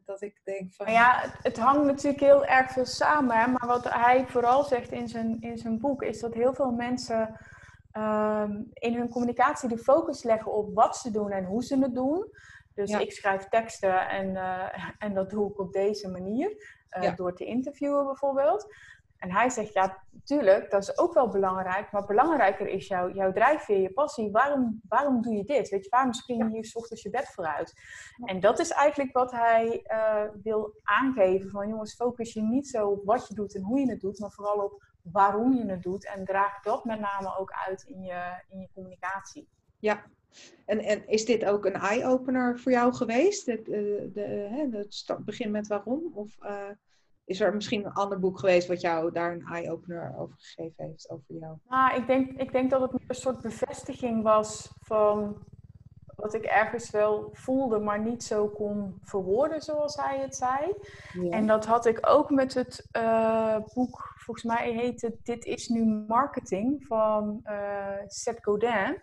dat 0.06 0.22
ik 0.22 0.42
denk 0.44 0.74
van... 0.74 0.92
Ja, 0.92 1.20
het, 1.20 1.34
het, 1.42 1.58
hangt 1.58 1.86
natuurlijk 1.86 2.24
heel 2.24 2.46
erg 2.46 2.72
veel 2.72 2.86
samen. 2.86 3.38
Hè? 3.38 3.48
Maar 3.48 3.68
wat 3.68 3.90
hij 3.90 4.26
vooral 4.28 4.64
zegt 4.64 4.92
in 4.92 5.08
zijn, 5.08 5.38
in 5.40 5.58
zijn 5.58 5.80
boek... 5.80 6.04
is 6.04 6.20
dat 6.20 6.34
heel 6.34 6.54
veel 6.54 6.72
mensen 6.72 7.40
um, 7.98 8.70
in 8.74 8.96
hun 8.96 9.10
communicatie 9.10 9.70
de 9.70 9.78
focus 9.78 10.24
leggen 10.24 10.54
op 10.54 10.74
wat 10.74 10.98
ze 10.98 11.12
doen 11.12 11.32
en 11.32 11.46
hoe 11.46 11.64
ze 11.64 11.78
het 11.78 11.96
doen. 11.96 12.30
Dus 12.74 12.92
ik 12.92 13.12
schrijf 13.12 13.48
teksten 13.48 14.10
en, 14.10 14.36
en 14.98 15.14
dat 15.14 15.30
doe 15.30 15.52
ik 15.52 15.60
op 15.60 15.74
deze 15.74 16.10
manier. 16.10 16.80
Ja. 17.02 17.12
Door 17.12 17.36
te 17.36 17.46
interviewen 17.46 18.06
bijvoorbeeld. 18.06 18.76
En 19.22 19.32
hij 19.32 19.50
zegt, 19.50 19.74
ja, 19.74 20.04
tuurlijk, 20.24 20.72
dat 20.72 20.82
is 20.82 20.98
ook 20.98 21.14
wel 21.14 21.28
belangrijk. 21.28 21.92
Maar 21.92 22.06
belangrijker 22.06 22.68
is 22.68 22.88
jouw, 22.88 23.14
jouw 23.14 23.32
drijfveer, 23.32 23.80
je 23.80 23.94
passie. 23.94 24.32
Waarom, 24.32 24.82
waarom 24.88 25.22
doe 25.22 25.34
je 25.34 25.44
dit? 25.44 25.70
Weet 25.70 25.84
je, 25.84 25.90
waarom 25.90 26.14
spring 26.14 26.44
je 26.44 26.50
hier 26.50 26.66
s 26.66 26.76
ochtends 26.76 27.02
je 27.04 27.10
bed 27.10 27.28
vooruit? 27.28 27.74
En 28.26 28.40
dat 28.40 28.60
is 28.60 28.70
eigenlijk 28.70 29.14
wat 29.14 29.32
hij 29.32 29.86
uh, 29.88 30.24
wil 30.44 30.74
aangeven. 30.84 31.50
Van 31.50 31.68
jongens, 31.68 31.96
focus 31.96 32.34
je 32.34 32.42
niet 32.42 32.68
zo 32.68 32.88
op 32.88 33.06
wat 33.06 33.28
je 33.28 33.34
doet 33.34 33.56
en 33.56 33.62
hoe 33.62 33.80
je 33.80 33.90
het 33.90 34.00
doet. 34.00 34.20
Maar 34.20 34.32
vooral 34.32 34.64
op 34.64 34.84
waarom 35.02 35.54
je 35.54 35.66
het 35.66 35.84
doet. 35.84 36.06
En 36.06 36.26
draag 36.26 36.62
dat 36.62 36.86
met 36.86 37.00
name 37.00 37.38
ook 37.38 37.52
uit 37.68 37.84
in 37.84 38.02
je, 38.02 38.44
in 38.50 38.60
je 38.60 38.70
communicatie. 38.74 39.48
Ja, 39.80 40.04
En, 40.66 40.80
en 40.80 41.08
is 41.08 41.26
dit 41.26 41.46
ook 41.46 41.66
een 41.66 41.74
eye-opener 41.74 42.60
voor 42.60 42.72
jou 42.72 42.94
geweest? 42.94 43.46
Het, 43.46 43.68
uh, 43.68 44.14
de, 44.14 44.88
het 45.06 45.26
begin 45.26 45.52
met 45.52 45.68
waarom? 45.68 46.12
Of 46.14 46.38
uh, 46.42 46.70
is 47.32 47.40
er 47.40 47.56
misschien 47.56 47.86
een 47.86 47.94
ander 47.94 48.20
boek 48.20 48.40
geweest 48.40 48.68
wat 48.68 48.82
jou 48.82 49.12
daar 49.12 49.32
een 49.32 49.46
eye-opener 49.46 50.14
over 50.18 50.36
gegeven 50.38 50.86
heeft, 50.86 51.10
over 51.10 51.36
jou? 51.36 51.58
Nou, 51.70 51.96
ik 51.96 52.08
denk, 52.08 52.32
ik 52.32 52.52
denk 52.52 52.70
dat 52.70 52.82
het 52.82 53.02
een 53.08 53.16
soort 53.16 53.42
bevestiging 53.42 54.24
was 54.24 54.72
van 54.82 55.38
wat 56.16 56.34
ik 56.34 56.44
ergens 56.44 56.90
wel 56.90 57.30
voelde, 57.32 57.80
maar 57.80 58.00
niet 58.00 58.24
zo 58.24 58.48
kon 58.48 59.00
verwoorden 59.04 59.62
zoals 59.62 59.96
hij 59.96 60.20
het 60.20 60.36
zei. 60.36 60.74
En 61.30 61.48
dat 61.48 61.66
had 61.66 61.86
ik 61.86 62.00
ook 62.02 62.30
met 62.30 62.54
het 62.54 62.88
uh, 62.98 63.58
boek, 63.74 64.14
volgens 64.16 64.46
mij 64.46 64.72
heet 64.72 65.02
het 65.02 65.16
Dit 65.24 65.46
is 65.46 65.68
nu 65.68 65.86
marketing 66.08 66.86
van 66.88 67.40
uh, 67.44 67.98
Seth 68.08 68.44
Godin. 68.44 69.02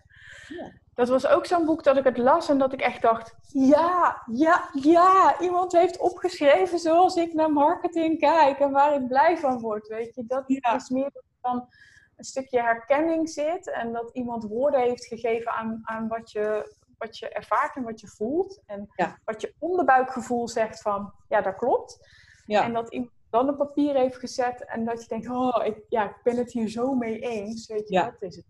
Ja. 0.49 0.73
Dat 0.99 1.09
was 1.09 1.27
ook 1.27 1.47
zo'n 1.47 1.65
boek 1.65 1.85
dat 1.85 1.97
ik 1.97 2.05
het 2.05 2.19
las 2.19 2.49
en 2.49 2.59
dat 2.59 2.73
ik 2.73 2.81
echt 2.81 3.03
dacht: 3.03 3.37
ja, 3.53 4.23
ja, 4.33 4.71
ja, 4.73 5.41
iemand 5.41 5.73
heeft 5.73 5.99
opgeschreven 5.99 6.79
zoals 6.79 7.17
ik 7.17 7.35
naar 7.35 7.53
marketing 7.53 8.19
kijk 8.19 8.59
en 8.59 8.71
waar 8.71 8.95
ik 8.95 9.09
blij 9.09 9.37
van 9.37 9.61
word. 9.61 9.89
Weet 9.89 10.15
je, 10.15 10.25
dat 10.27 10.51
is 10.51 10.89
meer 10.89 11.11
dan 11.41 11.69
een 12.17 12.25
stukje 12.25 12.61
herkenning 12.61 13.29
zit 13.29 13.71
en 13.71 13.93
dat 13.93 14.11
iemand 14.13 14.45
woorden 14.45 14.81
heeft 14.81 15.05
gegeven 15.05 15.53
aan, 15.53 15.81
aan 15.83 16.09
wat, 16.09 16.31
je, 16.31 16.75
wat 16.97 17.19
je 17.19 17.29
ervaart 17.29 17.77
en 17.77 17.83
wat 17.83 18.01
je 18.01 18.09
voelt. 18.09 18.63
En 18.67 18.89
wat 19.25 19.41
je 19.41 19.55
onderbuikgevoel 19.59 20.49
zegt 20.49 20.83
van: 20.83 21.13
ja, 21.29 21.41
dat 21.41 21.57
klopt. 21.57 21.99
Ja. 22.47 22.65
En 22.65 22.73
dat 22.73 22.93
iemand 22.93 23.13
dan 23.31 23.49
op 23.49 23.57
papier 23.57 23.95
heeft 23.95 24.17
gezet 24.17 24.65
en 24.65 24.85
dat 24.85 25.03
je 25.03 25.09
denkt: 25.09 25.29
oh, 25.29 25.65
ik, 25.65 25.85
ja, 25.89 26.05
ik 26.05 26.21
ben 26.23 26.37
het 26.37 26.53
hier 26.53 26.69
zo 26.69 26.95
mee 26.95 27.19
eens. 27.19 27.67
Weet 27.67 27.89
je, 27.89 27.95
dat 27.95 28.23
is 28.23 28.37
het. 28.37 28.45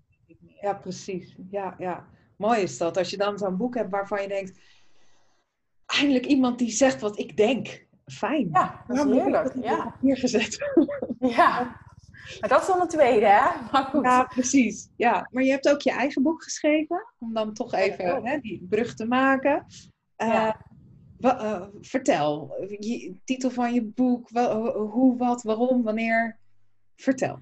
Ja, 0.60 0.74
precies. 0.74 1.36
Ja, 1.50 1.74
ja 1.78 2.16
mooi 2.38 2.60
is 2.60 2.78
dat. 2.78 2.96
Als 2.96 3.10
je 3.10 3.16
dan 3.16 3.38
zo'n 3.38 3.56
boek 3.56 3.74
hebt 3.74 3.90
waarvan 3.90 4.22
je 4.22 4.28
denkt, 4.28 4.60
eindelijk 5.86 6.26
iemand 6.26 6.58
die 6.58 6.70
zegt 6.70 7.00
wat 7.00 7.18
ik 7.18 7.36
denk. 7.36 7.86
Fijn. 8.06 8.48
Ja, 8.52 8.84
dat 8.86 8.96
is 8.96 9.12
heerlijk. 9.12 9.54
Ja. 9.62 9.96
Hier 10.00 10.16
gezet. 10.16 10.58
Ja. 11.20 11.76
Maar 12.40 12.48
dat 12.48 12.60
is 12.60 12.66
dan 12.66 12.80
een 12.80 12.88
tweede, 12.88 13.26
hè? 13.26 13.70
Maar 13.72 13.84
goed. 13.84 14.04
Ja, 14.04 14.24
precies. 14.24 14.88
Ja. 14.96 15.28
Maar 15.32 15.42
je 15.42 15.50
hebt 15.50 15.68
ook 15.68 15.80
je 15.80 15.90
eigen 15.90 16.22
boek 16.22 16.42
geschreven. 16.42 17.06
Om 17.18 17.34
dan 17.34 17.52
toch 17.52 17.74
even 17.74 18.26
hè, 18.26 18.38
die 18.38 18.66
brug 18.68 18.94
te 18.94 19.06
maken. 19.06 19.66
Uh, 20.18 20.52
vertel. 21.80 22.54
Je, 22.78 23.20
titel 23.24 23.50
van 23.50 23.74
je 23.74 23.84
boek. 23.84 24.28
hoe, 24.74 25.16
wat, 25.16 25.42
waarom, 25.42 25.82
wanneer. 25.82 26.38
Vertel. 26.96 27.38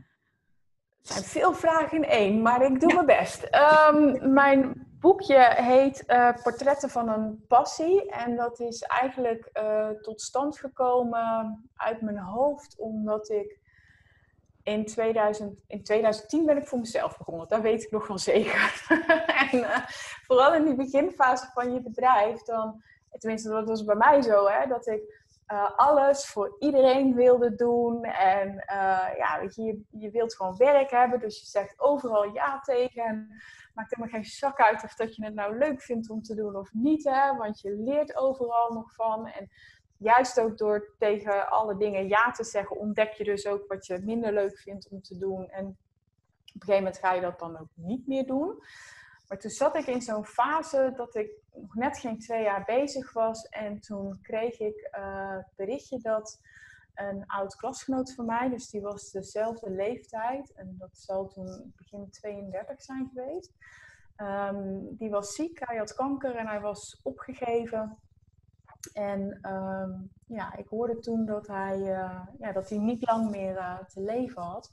Er 1.03 1.13
zijn 1.13 1.25
veel 1.25 1.55
vragen 1.55 1.97
in 1.97 2.09
één, 2.09 2.43
maar 2.43 2.63
ik 2.63 2.81
doe 2.81 2.95
mijn 2.95 3.07
best. 3.07 3.49
Um, 3.91 4.33
mijn 4.33 4.86
boekje 5.01 5.55
heet 5.55 6.05
uh, 6.07 6.33
Portretten 6.43 6.91
van 6.91 7.09
een 7.09 7.45
Passie. 7.49 8.11
En 8.11 8.37
dat 8.37 8.61
is 8.61 8.83
eigenlijk 8.83 9.51
uh, 9.53 9.89
tot 9.89 10.21
stand 10.21 10.59
gekomen 10.59 11.65
uit 11.77 12.01
mijn 12.01 12.19
hoofd, 12.19 12.79
omdat 12.79 13.31
ik 13.31 13.59
in, 14.63 14.87
2000, 14.87 15.63
in 15.67 15.83
2010 15.83 16.47
ben 16.47 16.57
ik 16.57 16.67
voor 16.67 16.79
mezelf 16.79 17.19
begonnen. 17.19 17.49
Dat 17.49 17.61
weet 17.61 17.83
ik 17.83 17.91
nog 17.91 18.07
wel 18.07 18.19
zeker. 18.19 18.87
en 19.51 19.59
uh, 19.59 19.87
vooral 20.27 20.55
in 20.55 20.65
die 20.65 20.75
beginfase 20.75 21.51
van 21.55 21.73
je 21.73 21.81
bedrijf, 21.81 22.43
dan, 22.43 22.83
tenminste 23.19 23.49
dat 23.49 23.69
was 23.69 23.85
bij 23.85 23.95
mij 23.95 24.23
zo, 24.23 24.47
hè, 24.47 24.67
dat 24.67 24.87
ik 24.87 25.25
alles 25.77 26.27
voor 26.27 26.57
iedereen 26.59 27.15
wilde 27.15 27.55
doen. 27.55 28.05
En 28.05 28.65
ja, 29.17 29.39
weet 29.41 29.55
je, 29.55 29.63
je, 29.63 29.85
je 29.91 30.11
wilt 30.11 30.35
gewoon 30.35 30.57
werk 30.57 30.91
hebben, 30.91 31.21
dus 31.21 31.41
je 31.41 31.47
zegt 31.47 31.81
overal 31.81 32.35
ja 32.35 32.61
tegen 32.61 33.41
maakt 33.77 33.95
helemaal 33.95 34.21
geen 34.21 34.31
zak 34.31 34.61
uit 34.61 34.85
of 34.85 34.95
dat 34.95 35.17
je 35.17 35.25
het 35.25 35.35
nou 35.35 35.59
leuk 35.59 35.83
vindt 35.83 36.11
om 36.11 36.23
te 36.23 36.35
doen 36.35 36.57
of 36.57 36.73
niet. 36.73 37.05
Hè? 37.05 37.37
Want 37.37 37.61
je 37.61 37.71
leert 37.71 38.17
overal 38.17 38.73
nog 38.73 38.95
van. 38.95 39.27
En 39.27 39.51
juist 39.97 40.41
ook 40.41 40.59
door 40.59 40.95
tegen 40.99 41.51
alle 41.51 41.77
dingen 41.77 42.09
ja 42.09 42.31
te 42.31 42.45
zeggen, 42.45 42.77
ontdek 42.77 43.13
je 43.13 43.25
dus 43.25 43.47
ook 43.47 43.65
wat 43.69 43.87
je 43.87 43.99
minder 43.99 44.33
leuk 44.33 44.59
vindt 44.59 44.89
om 44.89 45.03
te 45.03 45.19
doen. 45.19 45.49
En 45.49 45.67
op 45.67 46.63
een 46.63 46.67
gegeven 46.67 46.83
moment 46.83 46.99
ga 46.99 47.13
je 47.13 47.21
dat 47.21 47.39
dan 47.39 47.59
ook 47.59 47.71
niet 47.75 48.07
meer 48.07 48.27
doen. 48.27 48.63
Maar 49.29 49.39
toen 49.39 49.51
zat 49.51 49.77
ik 49.77 49.87
in 49.87 50.03
zo'n 50.03 50.25
fase 50.25 50.93
dat 50.97 51.15
ik 51.15 51.31
nog 51.53 51.75
net 51.75 51.99
geen 51.99 52.19
twee 52.19 52.43
jaar 52.43 52.65
bezig 52.65 53.13
was. 53.13 53.49
En 53.49 53.81
toen 53.81 54.19
kreeg 54.23 54.61
ik 54.61 54.91
uh, 54.99 55.39
berichtje 55.57 55.99
dat 55.99 56.41
een 56.95 57.27
oud 57.27 57.57
klasgenoot 57.57 58.15
van 58.15 58.27
mij, 58.27 58.49
dus 58.49 58.71
die 58.71 58.81
was 58.81 59.11
dezelfde 59.11 59.71
leeftijd. 59.71 60.53
En 60.53 60.75
dat 60.79 60.99
zal 60.99 61.29
toen 61.29 61.73
begin 61.77 62.11
32 62.11 62.83
zijn 62.83 63.11
geweest. 63.15 63.53
Ehm, 64.17 64.79
die 64.91 65.11
was 65.11 65.35
ziek, 65.35 65.59
hij 65.65 65.77
had 65.77 65.95
kanker 65.95 66.37
en 66.37 66.47
hij 66.47 66.61
was 66.61 67.01
opgegeven. 67.03 67.99
En 68.93 69.39
ehm, 69.43 69.91
ja, 70.27 70.57
ik 70.57 70.69
hoorde 70.69 70.99
toen 70.99 71.27
dat 71.27 71.47
hij, 71.47 71.79
uh, 71.79 72.27
ja, 72.39 72.53
dat 72.53 72.69
hij 72.69 72.79
niet 72.79 73.07
lang 73.07 73.31
meer 73.31 73.57
uh, 73.57 73.79
te 73.79 74.01
leven 74.01 74.43
had. 74.43 74.71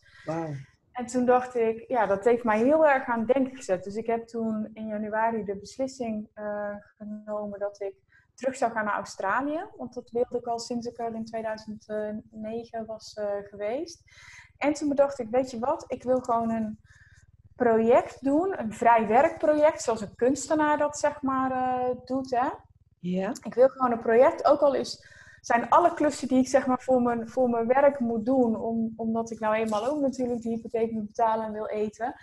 En 0.94 1.06
toen 1.06 1.26
dacht 1.26 1.56
ik, 1.56 1.88
ja, 1.88 2.06
dat 2.06 2.24
heeft 2.24 2.44
mij 2.44 2.58
heel 2.58 2.88
erg 2.88 3.06
aan 3.06 3.20
het 3.20 3.34
denken 3.34 3.56
gezet. 3.56 3.84
Dus 3.84 3.96
ik 3.96 4.06
heb 4.06 4.28
toen 4.28 4.70
in 4.74 4.88
januari 4.88 5.44
de 5.44 5.56
beslissing 5.56 6.30
uh, 6.36 6.76
genomen 6.98 7.60
dat 7.60 7.82
ik 7.82 7.96
terug 8.34 8.56
zou 8.56 8.72
gaan 8.72 8.86
naar 8.86 8.94
Australië. 8.94 9.66
Want 9.78 9.94
dat 9.94 10.12
wilde 10.12 10.38
ik 10.38 10.46
al 10.46 10.60
sinds 10.60 10.88
ik 10.88 11.00
er 11.00 11.16
in 11.16 11.26
2009 11.26 12.86
was 12.86 13.18
uh, 13.20 13.26
geweest. 13.50 14.04
En 14.58 14.74
toen 14.74 14.90
bedacht 14.90 15.20
ik, 15.20 15.30
weet 15.30 15.52
je 15.52 15.60
wat, 15.60 15.86
ik 15.88 16.04
wil 16.04 16.20
gewoon 16.20 16.50
een 16.50 16.80
project 17.56 18.24
doen, 18.24 18.60
een 18.60 18.74
vrij 18.74 19.08
werkproject, 19.08 19.82
zoals 19.82 20.02
een 20.02 20.16
kunstenaar 20.16 20.78
dat 20.78 20.98
zeg 20.98 21.22
maar 21.22 21.52
uh, 21.52 21.96
doet. 22.06 22.32
Hè? 22.32 22.50
Ja. 23.00 23.32
Ik 23.44 23.54
wil 23.54 23.70
gewoon 23.70 23.92
een 23.92 24.00
project, 24.00 24.46
ook 24.46 24.60
al 24.60 24.74
is, 24.74 25.06
zijn 25.46 25.70
alle 25.70 25.94
klussen 25.94 26.28
die 26.28 26.38
ik 26.38 26.48
zeg 26.48 26.66
maar 26.66 26.82
voor 26.82 27.02
mijn, 27.02 27.30
voor 27.30 27.50
mijn 27.50 27.68
werk 27.68 28.00
moet 28.00 28.26
doen, 28.26 28.56
om, 28.56 28.94
omdat 28.96 29.32
ik 29.32 29.40
nou 29.40 29.56
eenmaal 29.56 29.86
ook 29.86 30.02
natuurlijk 30.02 30.42
die 30.42 30.56
hypotheek 30.56 30.92
moet 30.92 31.08
betalen 31.08 31.46
en 31.46 31.52
wil 31.52 31.68
eten. 31.68 32.16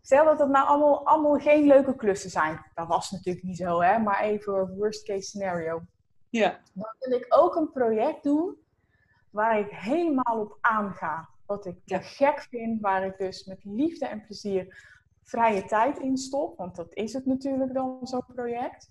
Stel 0.00 0.24
dat 0.24 0.38
het 0.38 0.48
nou 0.48 0.66
allemaal, 0.66 1.06
allemaal 1.06 1.38
geen 1.38 1.66
leuke 1.66 1.96
klussen 1.96 2.30
zijn. 2.30 2.64
Dat 2.74 2.88
was 2.88 3.10
natuurlijk 3.10 3.44
niet 3.44 3.56
zo, 3.56 3.80
hè? 3.80 3.98
maar 3.98 4.20
even 4.20 4.76
worst 4.76 5.04
case 5.04 5.28
scenario. 5.28 5.82
Ja. 6.28 6.60
Dan 6.74 6.94
wil 6.98 7.18
ik 7.18 7.26
ook 7.28 7.56
een 7.56 7.72
project 7.72 8.22
doen 8.22 8.56
waar 9.30 9.58
ik 9.58 9.70
helemaal 9.70 10.40
op 10.40 10.58
aanga. 10.60 11.28
Wat 11.46 11.66
ik 11.66 11.76
te 11.84 12.00
gek 12.00 12.46
vind, 12.50 12.80
waar 12.80 13.06
ik 13.06 13.18
dus 13.18 13.44
met 13.44 13.64
liefde 13.64 14.06
en 14.06 14.24
plezier 14.26 14.90
vrije 15.22 15.64
tijd 15.64 15.98
in 15.98 16.16
stop. 16.16 16.56
Want 16.56 16.76
dat 16.76 16.94
is 16.94 17.12
het 17.12 17.26
natuurlijk 17.26 17.74
dan, 17.74 17.98
zo'n 18.02 18.24
project. 18.34 18.90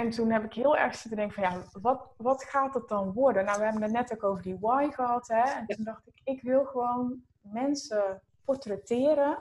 En 0.00 0.10
toen 0.10 0.30
heb 0.30 0.44
ik 0.44 0.52
heel 0.52 0.76
erg 0.76 0.94
zitten 0.94 1.16
denken 1.16 1.42
van 1.42 1.52
ja, 1.52 1.62
wat, 1.80 2.08
wat 2.16 2.44
gaat 2.44 2.74
het 2.74 2.88
dan 2.88 3.12
worden? 3.12 3.44
Nou, 3.44 3.58
we 3.58 3.64
hebben 3.64 3.82
het 3.82 3.92
net 3.92 4.12
ook 4.12 4.24
over 4.24 4.42
die 4.42 4.58
why 4.60 4.90
gehad. 4.90 5.28
Hè? 5.28 5.42
En 5.42 5.66
toen 5.66 5.84
dacht 5.84 6.06
ik, 6.06 6.20
ik 6.24 6.42
wil 6.42 6.64
gewoon 6.64 7.22
mensen 7.40 8.22
portretteren 8.44 9.38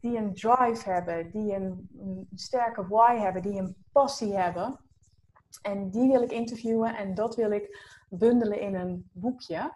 die 0.00 0.16
een 0.16 0.34
drive 0.34 0.90
hebben, 0.90 1.30
die 1.30 1.54
een, 1.54 1.88
sterke 2.34 2.86
why 2.86 3.16
hebben, 3.16 3.42
die 3.42 3.58
een 3.58 3.76
passie 3.92 4.36
hebben. 4.36 4.78
En 5.62 5.90
die 5.90 6.12
wil 6.12 6.22
ik 6.22 6.32
interviewen 6.32 6.96
en 6.96 7.14
dat 7.14 7.36
wil 7.36 7.50
ik 7.50 7.78
bundelen 8.08 8.60
in 8.60 8.74
een 8.74 9.10
boekje. 9.12 9.72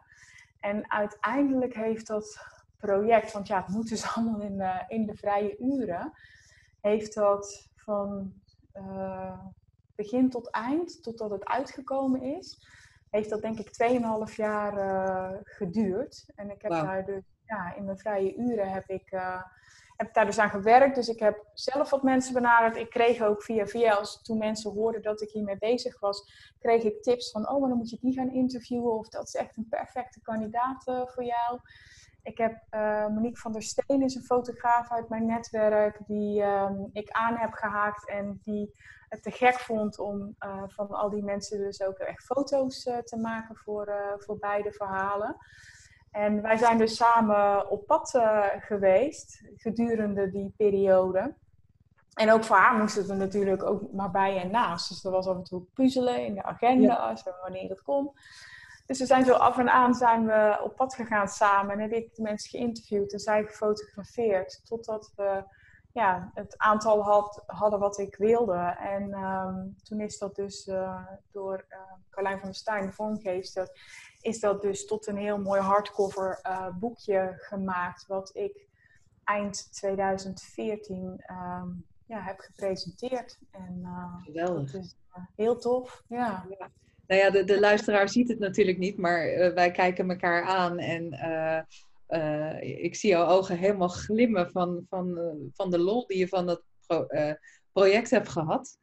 En 0.61 0.91
uiteindelijk 0.91 1.75
heeft 1.75 2.07
dat 2.07 2.39
project, 2.77 3.33
want 3.33 3.47
ja, 3.47 3.61
het 3.61 3.69
moet 3.69 3.89
dus 3.89 4.07
allemaal 4.15 4.41
in 4.41 4.57
de, 4.57 4.85
in 4.89 5.07
de 5.07 5.15
vrije 5.15 5.59
uren, 5.59 6.13
heeft 6.81 7.15
dat 7.15 7.71
van 7.75 8.33
uh, 8.75 9.39
begin 9.99 10.31
tot 10.31 10.51
eind, 10.51 11.03
totdat 11.03 11.31
het 11.31 11.45
uitgekomen 11.45 12.23
is, 12.23 12.67
heeft 13.11 13.31
dat 13.31 13.43
denk 13.43 13.59
ik 13.59 13.69
2,5 14.31 14.35
jaar 14.37 14.79
uh, 14.79 15.39
geduurd. 15.43 16.27
En 16.35 16.51
ik 16.51 16.63
heb 16.63 16.71
daar 16.71 17.05
dus, 17.05 17.23
ja, 17.45 17.75
in 17.75 17.85
mijn 17.85 17.99
vrije 17.99 18.37
uren 18.37 18.71
heb 18.71 18.89
ik... 18.89 19.13
Uh, 19.13 19.43
heb 19.99 20.15
daar 20.15 20.27
dus 20.27 20.39
aan 20.39 20.51
gewerkt. 20.51 20.95
Dus 20.95 21.09
ik 21.09 21.19
heb 21.19 21.47
zelf 21.55 21.91
wat 21.91 22.03
mensen 22.03 22.35
benaderd. 22.35 22.77
Ik 22.77 22.91
kreeg 22.91 23.23
ook 23.23 23.43
via 23.43 23.67
via, 23.67 23.93
als 23.93 24.23
toen 24.23 24.39
mensen 24.39 24.73
hoorden 24.73 25.03
dat 25.03 25.23
ik 25.23 25.31
hiermee 25.31 25.59
bezig 25.59 26.01
was, 26.01 26.23
kreeg 26.59 26.83
ik 26.83 27.03
tips 27.03 27.31
van, 27.31 27.49
oh, 27.49 27.61
maar 27.61 27.69
dan 27.69 27.79
moet 27.79 27.91
je 27.91 27.99
die 28.01 28.13
gaan 28.13 28.33
interviewen. 28.33 28.93
Of 28.93 29.09
dat 29.09 29.27
is 29.27 29.35
echt 29.35 29.57
een 29.57 29.67
perfecte 29.69 30.21
kandidaat 30.21 30.87
uh, 30.87 31.07
voor 31.07 31.25
jou. 31.25 31.61
Ik 32.23 32.39
heb 32.39 32.63
uh, 32.71 33.07
Monique 33.07 33.41
van 33.41 33.53
der 33.53 33.63
Steen, 33.63 34.03
is 34.03 34.15
een 34.15 34.23
fotograaf 34.23 34.91
uit 34.91 35.09
mijn 35.09 35.27
netwerk, 35.27 35.99
die 36.07 36.43
um, 36.43 36.89
ik 36.93 37.11
aan 37.11 37.37
heb 37.37 37.53
gehaakt 37.53 38.09
en 38.09 38.41
die 38.45 38.75
het 39.09 39.23
te 39.23 39.31
gek 39.31 39.59
vond 39.59 39.99
om 39.99 40.37
uh, 40.41 40.63
van 40.67 40.91
al 40.91 41.11
die 41.11 41.25
mensen 41.25 41.59
dus 41.59 41.83
ook 41.83 41.99
echt 41.99 42.25
foto's 42.25 42.83
te 42.83 43.17
maken 43.17 43.57
voor, 43.57 44.17
voor 44.19 44.39
beide 44.39 44.73
verhalen. 44.73 45.37
En 46.11 46.43
wij 46.43 46.57
zijn 46.57 46.79
dus 46.79 46.97
samen 46.97 47.71
op 47.71 47.87
pad 47.87 48.21
geweest 48.59 49.43
gedurende 49.57 50.31
die 50.31 50.55
periode. 50.57 51.35
En 52.19 52.31
ook 52.31 52.45
voor 52.45 52.57
haar 52.57 52.79
moesten 52.79 53.07
we 53.07 53.15
natuurlijk 53.15 53.63
ook 53.63 53.93
maar 53.93 54.11
bij 54.11 54.43
en 54.43 54.51
naast. 54.51 54.89
Dus 54.89 55.05
er 55.05 55.11
was 55.11 55.27
af 55.27 55.37
en 55.37 55.43
toe 55.43 55.63
puzzelen 55.75 56.25
in 56.27 56.35
de 56.35 56.43
agenda, 56.43 57.17
wanneer 57.43 57.69
het 57.69 57.83
kon. 57.83 58.13
Dus 58.89 58.99
we 58.99 59.07
zijn 59.07 59.25
zo 59.25 59.33
af 59.33 59.59
en 59.59 59.73
aan 59.73 59.95
zijn 59.95 60.27
we 60.27 60.61
op 60.63 60.77
pad 60.77 60.95
gegaan 60.95 61.29
samen. 61.29 61.73
En 61.73 61.81
heb 61.81 61.93
ik 61.93 62.15
de 62.15 62.23
mensen 62.23 62.51
geïnterviewd 62.51 63.13
en 63.13 63.19
zij 63.19 63.45
gefotografeerd. 63.45 64.61
Totdat 64.65 65.13
we 65.17 65.45
ja, 65.93 66.31
het 66.35 66.59
aantal 66.59 67.03
had, 67.03 67.43
hadden 67.47 67.79
wat 67.79 67.99
ik 67.99 68.17
wilde. 68.17 68.77
En 68.79 69.13
ehm, 69.13 69.67
toen 69.83 70.01
is 70.01 70.19
dat 70.19 70.35
dus 70.35 70.67
uh, 70.67 71.07
door 71.33 71.67
uh, 71.69 71.79
Carlijn 72.11 72.39
van 72.39 72.49
der 72.49 72.59
Stijn, 72.59 72.87
de 72.87 72.93
vormgeefster, 72.93 73.69
is 74.21 74.41
dat 74.41 74.63
dus 74.63 74.87
tot 74.87 75.07
een 75.07 75.17
heel 75.17 75.39
mooi 75.39 75.61
hardcover 75.61 76.41
uh, 76.47 76.69
boekje 76.79 77.35
gemaakt. 77.37 78.07
Wat 78.07 78.31
ik 78.37 78.69
eind 79.25 79.73
2014 79.73 81.25
um, 81.31 81.87
ja, 82.07 82.21
heb 82.21 82.39
gepresenteerd. 82.39 83.39
En, 83.51 83.87
Geweldig. 84.25 84.75
Is 84.75 84.97
heel 85.37 85.59
tof. 85.59 86.03
Ja. 86.07 86.47
ja. 86.59 86.71
Nou 87.09 87.21
ja, 87.21 87.31
de, 87.31 87.45
de 87.45 87.61
luisteraar 87.61 88.09
ziet 88.09 88.29
het 88.29 88.39
natuurlijk 88.39 88.79
niet, 88.79 88.99
maar 88.99 89.53
wij 89.55 89.71
kijken 89.71 90.11
elkaar 90.11 90.43
aan 90.43 90.79
en 90.79 91.13
uh, 92.09 92.63
ik 92.85 92.95
zie 92.95 93.11
jouw 93.11 93.27
ogen 93.27 93.57
helemaal 93.57 93.89
glimmen 93.89 94.51
van, 94.51 94.87
van, 94.89 95.19
van 95.55 95.71
de 95.71 95.79
lol 95.79 96.07
die 96.07 96.19
je 96.19 96.29
van 96.29 96.47
dat 96.47 96.63
pro, 96.87 97.07
project 97.73 98.11
hebt 98.11 98.29
gehad. 98.29 98.79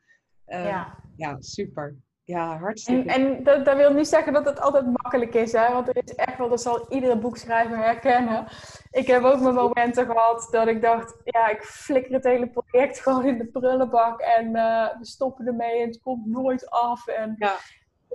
ja. 0.45 0.97
ja, 1.15 1.37
super. 1.39 1.95
Ja, 2.23 2.57
hartstikke. 2.57 3.11
En, 3.11 3.35
en 3.35 3.43
dat, 3.43 3.65
dat, 3.65 3.77
wil 3.77 3.93
niet 3.93 4.07
zeggen 4.07 4.33
dat 4.33 4.45
het 4.45 4.59
altijd 4.59 4.85
makkelijk 4.85 5.33
is, 5.33 5.51
hè? 5.51 5.73
want 5.73 5.87
er 5.87 6.03
is 6.03 6.15
echt 6.15 6.37
wel, 6.37 6.49
dat 6.49 6.61
zal 6.61 6.85
iedere 6.89 7.17
boekschrijver 7.17 7.77
herkennen. 7.77 8.47
Ik 8.91 9.07
heb 9.07 9.23
ook 9.23 9.39
mijn 9.39 9.53
momenten 9.53 10.05
gehad 10.05 10.47
dat 10.51 10.67
ik 10.67 10.81
dacht, 10.81 11.15
ja, 11.23 11.47
ik 11.49 11.63
flikker 11.63 12.13
het 12.13 12.23
hele 12.23 12.49
project 12.49 12.99
gewoon 13.03 13.25
in 13.25 13.37
de 13.37 13.45
prullenbak 13.45 14.19
en 14.19 14.51
we 14.99 15.05
stoppen 15.05 15.47
ermee 15.47 15.81
en 15.81 15.87
het 15.87 16.01
komt 16.01 16.25
nooit 16.25 16.69
af. 16.69 17.07
En 17.07 17.35
ja 17.37 17.55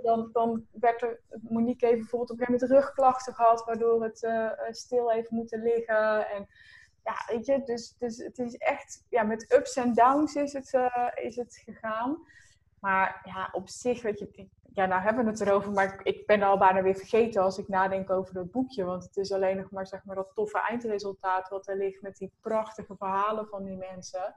dan, 0.02 0.28
dan 0.32 0.66
werd 0.70 1.02
er, 1.02 1.20
Monique 1.48 1.86
even 1.86 1.98
bijvoorbeeld 1.98 2.30
op 2.30 2.40
een 2.40 2.46
gegeven 2.46 2.66
moment 2.66 2.84
rugklachten 2.84 3.34
gehad, 3.34 3.64
waardoor 3.64 4.02
het 4.02 4.22
uh, 4.22 4.50
stil 4.70 5.10
heeft 5.10 5.30
moeten 5.30 5.62
liggen. 5.62 6.28
En 6.28 6.48
ja, 7.04 7.34
weet 7.34 7.46
je, 7.46 7.62
dus, 7.64 7.96
dus 7.98 8.16
het 8.16 8.38
is 8.38 8.56
echt, 8.56 9.06
ja, 9.08 9.22
met 9.22 9.54
ups 9.54 9.76
en 9.76 9.92
downs 9.92 10.34
is 10.34 10.52
het, 10.52 10.72
uh, 10.72 11.08
is 11.14 11.36
het 11.36 11.62
gegaan. 11.64 12.26
Maar 12.80 13.20
ja, 13.24 13.48
op 13.52 13.68
zich, 13.68 14.02
weet 14.02 14.18
je, 14.18 14.48
ja, 14.72 14.86
nou 14.86 15.02
hebben 15.02 15.24
we 15.24 15.30
het 15.30 15.40
erover, 15.40 15.72
maar 15.72 16.00
ik 16.02 16.26
ben 16.26 16.42
al 16.42 16.58
bijna 16.58 16.82
weer 16.82 16.96
vergeten 16.96 17.42
als 17.42 17.58
ik 17.58 17.68
nadenk 17.68 18.10
over 18.10 18.34
dat 18.34 18.50
boekje. 18.50 18.84
Want 18.84 19.04
het 19.04 19.16
is 19.16 19.32
alleen 19.32 19.56
nog 19.56 19.70
maar, 19.70 19.86
zeg 19.86 20.04
maar 20.04 20.16
dat 20.16 20.30
toffe 20.34 20.60
eindresultaat 20.60 21.48
wat 21.48 21.68
er 21.68 21.76
ligt 21.76 22.02
met 22.02 22.16
die 22.16 22.32
prachtige 22.40 22.96
verhalen 22.96 23.46
van 23.46 23.64
die 23.64 23.76
mensen. 23.76 24.34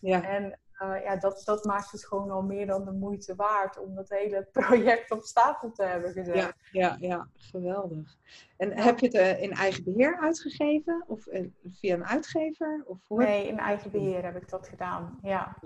Ja. 0.00 0.22
En 0.22 0.58
uh, 0.82 1.02
ja, 1.02 1.16
dat, 1.16 1.42
dat 1.44 1.64
maakt 1.64 1.92
het 1.92 2.06
gewoon 2.06 2.30
al 2.30 2.42
meer 2.42 2.66
dan 2.66 2.84
de 2.84 2.92
moeite 2.92 3.34
waard 3.34 3.78
om 3.78 3.94
dat 3.94 4.08
hele 4.08 4.48
project 4.52 5.10
op 5.10 5.22
stapel 5.22 5.72
te 5.72 5.82
hebben 5.82 6.12
gezet. 6.12 6.36
Ja, 6.36 6.52
ja, 6.72 6.96
ja 7.00 7.28
geweldig. 7.36 8.16
En 8.56 8.72
heb 8.78 8.98
je 8.98 9.06
het 9.06 9.14
uh, 9.14 9.42
in 9.42 9.52
eigen 9.52 9.84
beheer 9.84 10.18
uitgegeven 10.20 11.04
of 11.06 11.26
uh, 11.26 11.48
via 11.72 11.94
een 11.94 12.06
uitgever? 12.06 12.84
Of 12.86 12.98
hoe 13.06 13.22
nee, 13.22 13.48
in 13.48 13.58
eigen 13.58 13.90
beheer 13.90 14.24
heb 14.24 14.36
ik 14.36 14.48
dat 14.48 14.68
gedaan, 14.68 15.18
ja. 15.22 15.56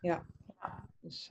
Ja. 0.00 0.22
ja. 0.60 0.84
Dus, 1.00 1.30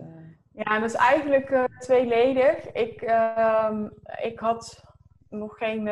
ja, 0.54 0.80
dat 0.80 0.90
is 0.90 0.96
eigenlijk 0.96 1.68
tweeledig. 1.80 2.72
Ik, 2.72 3.02
ehm, 3.02 3.90
ik 4.24 4.40
had 4.40 4.84
nog 5.30 5.58
geen 5.58 5.90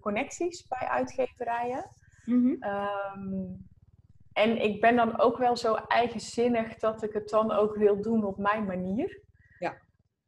connecties 0.00 0.66
bij 0.66 0.88
uitgeverijen. 0.88 1.84
Mm 2.24 2.42
-hmm. 2.42 3.68
En 4.38 4.62
ik 4.62 4.80
ben 4.80 4.96
dan 4.96 5.18
ook 5.18 5.38
wel 5.38 5.56
zo 5.56 5.74
eigenzinnig 5.74 6.74
dat 6.76 7.02
ik 7.02 7.12
het 7.12 7.28
dan 7.28 7.52
ook 7.52 7.76
wil 7.76 8.02
doen 8.02 8.24
op 8.24 8.38
mijn 8.38 8.64
manier. 8.64 9.20
Ja. 9.58 9.76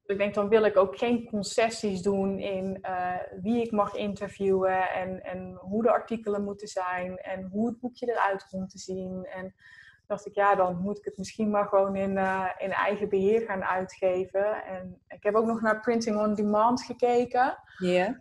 Ik 0.07 0.19
denk, 0.19 0.35
dan 0.35 0.49
wil 0.49 0.65
ik 0.65 0.77
ook 0.77 0.99
geen 0.99 1.27
concessies 1.29 2.03
doen 2.03 2.39
in 2.39 2.79
uh, 2.83 3.15
wie 3.41 3.63
ik 3.63 3.71
mag 3.71 3.95
interviewen 3.95 4.91
en, 4.91 5.25
en 5.25 5.55
hoe 5.61 5.83
de 5.83 5.91
artikelen 5.91 6.45
moeten 6.45 6.69
zijn 6.69 7.19
en 7.19 7.49
hoe 7.53 7.67
het 7.69 7.81
boekje 7.81 8.11
eruit 8.11 8.47
komt 8.49 8.71
te 8.71 8.79
zien. 8.79 9.27
En 9.27 9.55
dacht 10.07 10.27
ik, 10.27 10.35
ja, 10.35 10.55
dan 10.55 10.77
moet 10.77 10.99
ik 10.99 11.05
het 11.05 11.19
misschien 11.19 11.51
maar 11.51 11.67
gewoon 11.67 11.97
in, 11.97 12.17
uh, 12.17 12.47
in 12.59 12.71
eigen 12.71 13.09
beheer 13.09 13.41
gaan 13.41 13.65
uitgeven. 13.65 14.65
En 14.65 15.01
ik 15.09 15.23
heb 15.23 15.35
ook 15.35 15.47
nog 15.47 15.61
naar 15.61 15.81
Printing 15.81 16.19
on 16.19 16.35
Demand 16.35 16.83
gekeken. 16.83 17.59
Ja 17.79 18.21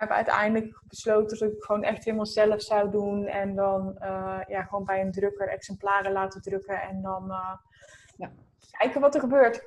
heb 0.00 0.10
uiteindelijk 0.10 0.80
besloten 0.88 1.38
dat 1.38 1.48
ik 1.48 1.54
het 1.54 1.64
gewoon 1.64 1.82
echt 1.82 2.04
helemaal 2.04 2.26
zelf 2.26 2.62
zou 2.62 2.90
doen. 2.90 3.26
En 3.26 3.54
dan 3.54 3.96
uh, 4.02 4.38
ja, 4.48 4.62
gewoon 4.62 4.84
bij 4.84 5.00
een 5.00 5.12
drukker 5.12 5.48
exemplaren 5.48 6.12
laten 6.12 6.42
drukken. 6.42 6.82
En 6.82 7.02
dan 7.02 7.24
uh, 7.28 7.54
ja. 8.16 8.32
kijken 8.78 9.00
wat 9.00 9.14
er 9.14 9.20
gebeurt. 9.20 9.64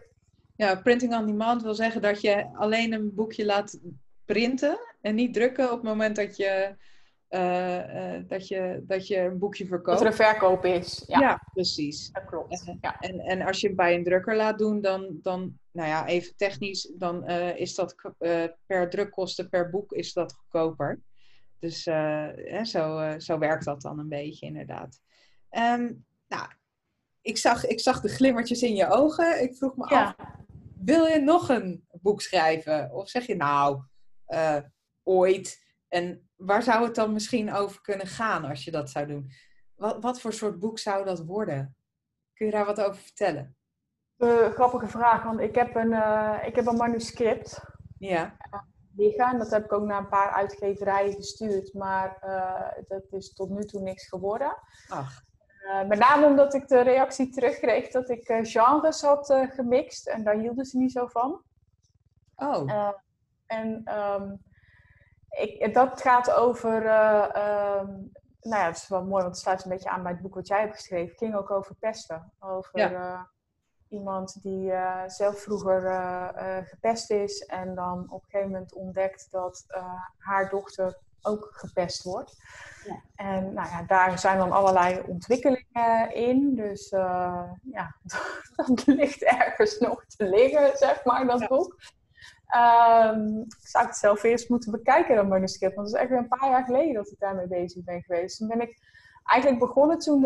Ja, 0.55 0.75
printing 0.75 1.15
on 1.15 1.25
demand 1.25 1.63
wil 1.63 1.75
zeggen 1.75 2.01
dat 2.01 2.21
je 2.21 2.49
alleen 2.53 2.93
een 2.93 3.13
boekje 3.13 3.45
laat 3.45 3.79
printen. 4.25 4.77
En 5.01 5.15
niet 5.15 5.33
drukken 5.33 5.65
op 5.65 5.77
het 5.77 5.83
moment 5.83 6.15
dat 6.15 6.37
je, 6.37 6.75
uh, 7.33 8.23
dat 8.27 8.47
je, 8.47 8.83
dat 8.87 9.07
je 9.07 9.17
een 9.17 9.39
boekje 9.39 9.65
verkoopt. 9.65 9.97
Dat 9.97 10.01
er 10.01 10.07
een 10.07 10.25
verkoop 10.25 10.65
is. 10.65 11.03
Ja, 11.07 11.19
ja 11.19 11.47
precies. 11.53 12.11
Dat 12.11 12.25
klopt. 12.25 12.67
En, 12.67 12.77
ja. 12.81 12.99
en, 12.99 13.19
en 13.19 13.41
als 13.41 13.61
je 13.61 13.67
het 13.67 13.75
bij 13.75 13.95
een 13.95 14.03
drukker 14.03 14.35
laat 14.35 14.57
doen, 14.57 14.81
dan, 14.81 15.19
dan 15.21 15.59
nou 15.71 15.87
ja, 15.87 16.07
even 16.07 16.35
technisch, 16.35 16.91
dan 16.97 17.29
uh, 17.29 17.59
is 17.59 17.75
dat 17.75 17.95
uh, 18.19 18.43
per 18.65 18.89
drukkosten 18.89 19.49
per 19.49 19.69
boek 19.69 19.91
is 19.91 20.13
dat 20.13 20.33
goedkoper. 20.33 21.01
Dus 21.59 21.85
hè, 21.85 22.65
zo, 22.65 23.13
zo 23.19 23.37
werkt 23.37 23.65
dat 23.65 23.81
dan 23.81 23.99
een 23.99 24.09
beetje 24.09 24.45
inderdaad. 24.45 25.01
Um, 25.51 26.05
nou, 26.27 26.47
ik 27.21 27.37
zag, 27.37 27.65
ik 27.65 27.79
zag 27.79 28.01
de 28.01 28.09
glimmertjes 28.09 28.61
in 28.61 28.75
je 28.75 28.89
ogen. 28.89 29.43
Ik 29.43 29.55
vroeg 29.55 29.75
me 29.75 29.89
ja. 29.89 30.15
af, 30.17 30.27
wil 30.79 31.05
je 31.05 31.19
nog 31.19 31.49
een 31.49 31.87
boek 31.91 32.21
schrijven? 32.21 32.91
Of 32.91 33.09
zeg 33.09 33.25
je 33.25 33.35
nou, 33.35 33.81
ooit? 35.03 35.62
En 35.93 36.29
waar 36.35 36.63
zou 36.63 36.83
het 36.83 36.95
dan 36.95 37.13
misschien 37.13 37.53
over 37.53 37.81
kunnen 37.81 38.07
gaan 38.07 38.45
als 38.45 38.63
je 38.63 38.71
dat 38.71 38.89
zou 38.89 39.05
doen? 39.05 39.31
Wat, 39.75 40.03
wat 40.03 40.21
voor 40.21 40.33
soort 40.33 40.59
boek 40.59 40.79
zou 40.79 41.05
dat 41.05 41.25
worden? 41.25 41.75
Kun 42.33 42.45
je 42.45 42.51
daar 42.51 42.65
wat 42.65 42.81
over 42.81 43.01
vertellen? 43.01 43.55
Uh, 44.17 44.45
grappige 44.45 44.87
vraag, 44.87 45.23
want 45.23 45.39
ik 45.39 45.55
heb 45.55 45.75
een, 45.75 45.91
uh, 45.91 46.37
ik 46.45 46.55
heb 46.55 46.67
een 46.67 46.75
manuscript 46.75 47.61
ja. 47.97 48.37
liggen. 48.95 49.25
En 49.25 49.37
dat 49.37 49.51
heb 49.51 49.63
ik 49.63 49.73
ook 49.73 49.85
naar 49.85 49.99
een 49.99 50.07
paar 50.07 50.31
uitgeverijen 50.31 51.13
gestuurd, 51.13 51.73
maar 51.73 52.17
uh, 52.25 52.85
dat 52.87 53.11
is 53.11 53.33
tot 53.33 53.49
nu 53.49 53.65
toe 53.65 53.81
niks 53.81 54.07
geworden. 54.07 54.57
Ach. 54.87 55.21
met 55.87 55.99
name 55.99 56.25
omdat 56.25 56.53
ik 56.53 56.67
de 56.67 56.81
reactie 56.81 57.29
terugkreeg 57.29 57.91
dat 57.91 58.09
ik 58.09 58.25
genres 58.25 59.01
had 59.01 59.33
gemixt 59.49 60.07
en 60.07 60.23
daar 60.23 60.37
hielden 60.37 60.65
ze 60.65 60.77
niet 60.77 60.91
zo 60.91 61.07
van. 61.07 61.43
Oh. 62.35 62.91
en 63.45 63.97
um, 63.97 64.41
ik, 65.33 65.73
dat 65.73 66.01
gaat 66.01 66.31
over 66.31 66.75
um, 66.75 68.11
nou 68.41 68.61
ja, 68.61 68.65
het 68.65 68.75
is 68.75 68.87
wel 68.87 69.03
mooi, 69.03 69.23
want 69.23 69.35
het 69.35 69.37
sluit 69.37 69.63
een 69.63 69.69
beetje 69.69 69.89
aan 69.89 70.03
bij 70.03 70.11
het 70.11 70.21
boek 70.21 70.35
wat 70.35 70.47
jij 70.47 70.59
hebt 70.59 70.75
geschreven. 70.75 71.07
Het 71.07 71.17
ging 71.17 71.35
ook 71.35 71.51
over 71.51 71.75
pesten. 71.75 72.33
Over 72.39 72.79
ja 72.79 73.31
iemand 73.93 74.41
die 74.41 74.71
uh, 74.71 75.01
zelf 75.07 75.41
vroeger 75.41 75.81
gepest 76.65 77.11
is 77.11 77.45
en 77.45 77.75
dan 77.75 78.05
op 78.09 78.23
een 78.23 78.29
gegeven 78.29 78.51
moment 78.51 78.73
ontdekt 78.73 79.27
dat 79.31 79.65
haar 80.17 80.49
dochter 80.49 80.97
ook 81.21 81.49
gepest 81.51 82.03
wordt. 82.03 82.35
Ja. 82.85 83.01
En 83.15 83.53
nou 83.53 83.69
ja, 83.69 83.83
daar 83.83 84.19
zijn 84.19 84.37
dan 84.37 84.51
allerlei 84.51 85.01
ontwikkelingen 85.07 86.13
in. 86.13 86.55
Dus 86.55 86.89
ja, 87.61 87.95
dat 88.55 88.85
ligt 88.85 89.23
ergens 89.23 89.77
nog 89.77 90.05
te 90.05 90.29
liggen, 90.29 90.77
zeg 90.77 91.05
maar, 91.05 91.25
dat 91.25 91.47
boek. 91.47 91.75
Um, 92.55 93.39
ik 93.39 93.67
zou 93.67 93.85
het 93.85 93.95
zelf 93.95 94.23
eerst 94.23 94.49
moeten 94.49 94.71
bekijken, 94.71 95.15
dat 95.15 95.27
manuscript. 95.27 95.75
Want 95.75 95.87
het 95.87 95.95
is 95.95 96.01
echt 96.01 96.11
weer 96.11 96.19
een 96.19 96.27
paar 96.39 96.49
jaar 96.49 96.63
geleden 96.63 96.93
dat 96.93 97.11
ik 97.11 97.19
daarmee 97.19 97.47
bezig 97.47 97.83
ben 97.83 98.01
geweest. 98.01 98.37
Toen 98.37 98.47
ben 98.47 98.61
ik 98.61 98.77
eigenlijk 99.23 99.59
begonnen 99.59 99.97
toen 99.97 100.21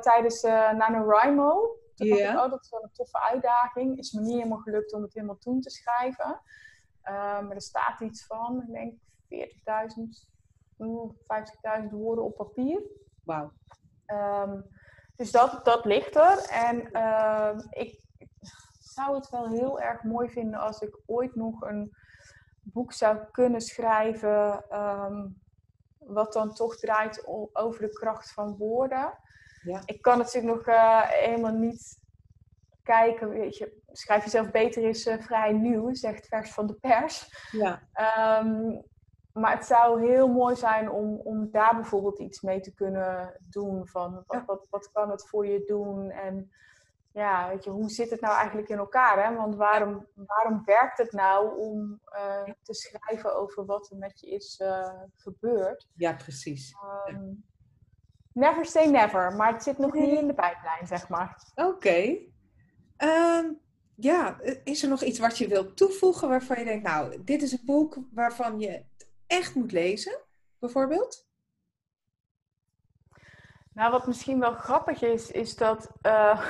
tijdens 0.00 0.42
NaNoWriMo. 0.42 1.78
Toen 1.94 2.06
yeah. 2.06 2.18
dacht 2.18 2.34
ik, 2.34 2.44
oh, 2.44 2.50
dat 2.50 2.62
is 2.64 2.70
wel 2.70 2.82
een 2.82 2.92
toffe 2.92 3.20
uitdaging. 3.20 3.98
Is 3.98 4.12
me 4.12 4.20
niet 4.20 4.36
helemaal 4.36 4.58
gelukt 4.58 4.92
om 4.92 5.02
het 5.02 5.14
helemaal 5.14 5.38
toen 5.38 5.60
te 5.60 5.70
schrijven. 5.70 6.40
Uh, 7.04 7.40
maar 7.40 7.50
er 7.50 7.62
staat 7.62 8.00
iets 8.00 8.26
van, 8.26 8.62
ik 8.62 8.72
denk 8.72 8.94
40.000, 9.92 10.26
50.000 11.82 11.90
woorden 11.90 12.24
op 12.24 12.36
papier. 12.36 12.82
Wauw. 13.24 13.52
Um, 14.06 14.66
dus 15.16 15.30
dat, 15.30 15.64
dat 15.64 15.84
ligt 15.84 16.16
er. 16.16 16.38
En 16.48 16.88
uh, 16.92 17.58
ik 17.70 18.02
zou 18.92 19.14
het 19.14 19.30
wel 19.30 19.48
heel 19.48 19.80
erg 19.80 20.02
mooi 20.02 20.30
vinden 20.30 20.60
als 20.60 20.80
ik 20.80 20.98
ooit 21.06 21.34
nog 21.34 21.60
een 21.60 21.96
boek 22.62 22.92
zou 22.92 23.18
kunnen 23.30 23.60
schrijven. 23.60 24.64
Um, 24.78 25.42
wat 25.98 26.32
dan 26.32 26.54
toch 26.54 26.76
draait 26.76 27.26
over 27.52 27.80
de 27.80 27.92
kracht 27.92 28.32
van 28.32 28.56
woorden. 28.56 29.18
Ja. 29.62 29.82
Ik 29.84 30.02
kan 30.02 30.18
natuurlijk 30.18 30.54
nog 30.54 30.66
uh, 30.66 31.00
helemaal 31.02 31.52
niet 31.52 31.98
kijken. 32.82 33.28
Weet 33.28 33.56
je, 33.56 33.82
schrijf 33.92 34.24
jezelf 34.24 34.50
beter 34.50 34.82
is 34.82 35.06
uh, 35.06 35.18
vrij 35.18 35.52
nieuw, 35.52 35.94
zegt 35.94 36.26
vers 36.26 36.52
van 36.52 36.66
de 36.66 36.74
pers. 36.74 37.48
Ja. 37.50 37.82
Um, 38.42 38.82
maar 39.32 39.52
het 39.56 39.64
zou 39.64 40.08
heel 40.08 40.28
mooi 40.28 40.56
zijn 40.56 40.90
om, 40.90 41.20
om 41.24 41.50
daar 41.50 41.74
bijvoorbeeld 41.74 42.18
iets 42.18 42.40
mee 42.40 42.60
te 42.60 42.74
kunnen 42.74 43.40
doen. 43.50 43.86
Van 43.88 44.24
wat, 44.26 44.42
wat, 44.46 44.66
wat 44.70 44.92
kan 44.92 45.10
het 45.10 45.28
voor 45.28 45.46
je 45.46 45.64
doen? 45.64 46.10
En 46.10 46.50
ja, 47.12 47.48
weet 47.48 47.64
je, 47.64 47.70
hoe 47.70 47.90
zit 47.90 48.10
het 48.10 48.20
nou 48.20 48.36
eigenlijk 48.36 48.68
in 48.68 48.78
elkaar? 48.78 49.24
Hè? 49.24 49.34
Want 49.34 49.56
waarom, 49.56 50.06
waarom 50.14 50.62
werkt 50.64 50.98
het 50.98 51.12
nou 51.12 51.58
om 51.58 52.00
uh, 52.12 52.54
te 52.62 52.74
schrijven 52.74 53.36
over 53.36 53.64
wat 53.64 53.90
er 53.90 53.96
met 53.96 54.20
je 54.20 54.30
is 54.30 54.60
uh, 54.62 55.02
gebeurd? 55.16 55.88
Ja, 55.94 56.12
precies. 56.12 56.74
Um, 57.08 57.48
Never 58.32 58.66
say 58.66 58.86
never, 58.86 59.32
maar 59.32 59.52
het 59.52 59.62
zit 59.62 59.78
nog 59.78 59.92
niet 59.92 60.18
in 60.18 60.26
de 60.26 60.34
pijplijn, 60.34 60.86
zeg 60.86 61.08
maar. 61.08 61.42
Oké. 61.54 62.18
Ehm, 62.96 63.52
ja, 63.94 64.40
is 64.64 64.82
er 64.82 64.88
nog 64.88 65.02
iets 65.02 65.18
wat 65.18 65.38
je 65.38 65.48
wilt 65.48 65.76
toevoegen 65.76 66.28
waarvan 66.28 66.58
je 66.58 66.64
denkt, 66.64 66.84
nou, 66.84 67.24
dit 67.24 67.42
is 67.42 67.52
een 67.52 67.62
boek 67.64 67.98
waarvan 68.12 68.60
je 68.60 68.68
het 68.68 69.08
echt 69.26 69.54
moet 69.54 69.72
lezen, 69.72 70.20
bijvoorbeeld? 70.58 71.28
Nou, 73.72 73.90
wat 73.90 74.06
misschien 74.06 74.40
wel 74.40 74.52
grappig 74.52 75.02
is, 75.02 75.30
is 75.30 75.56
dat 75.56 75.90
uh, 76.02 76.46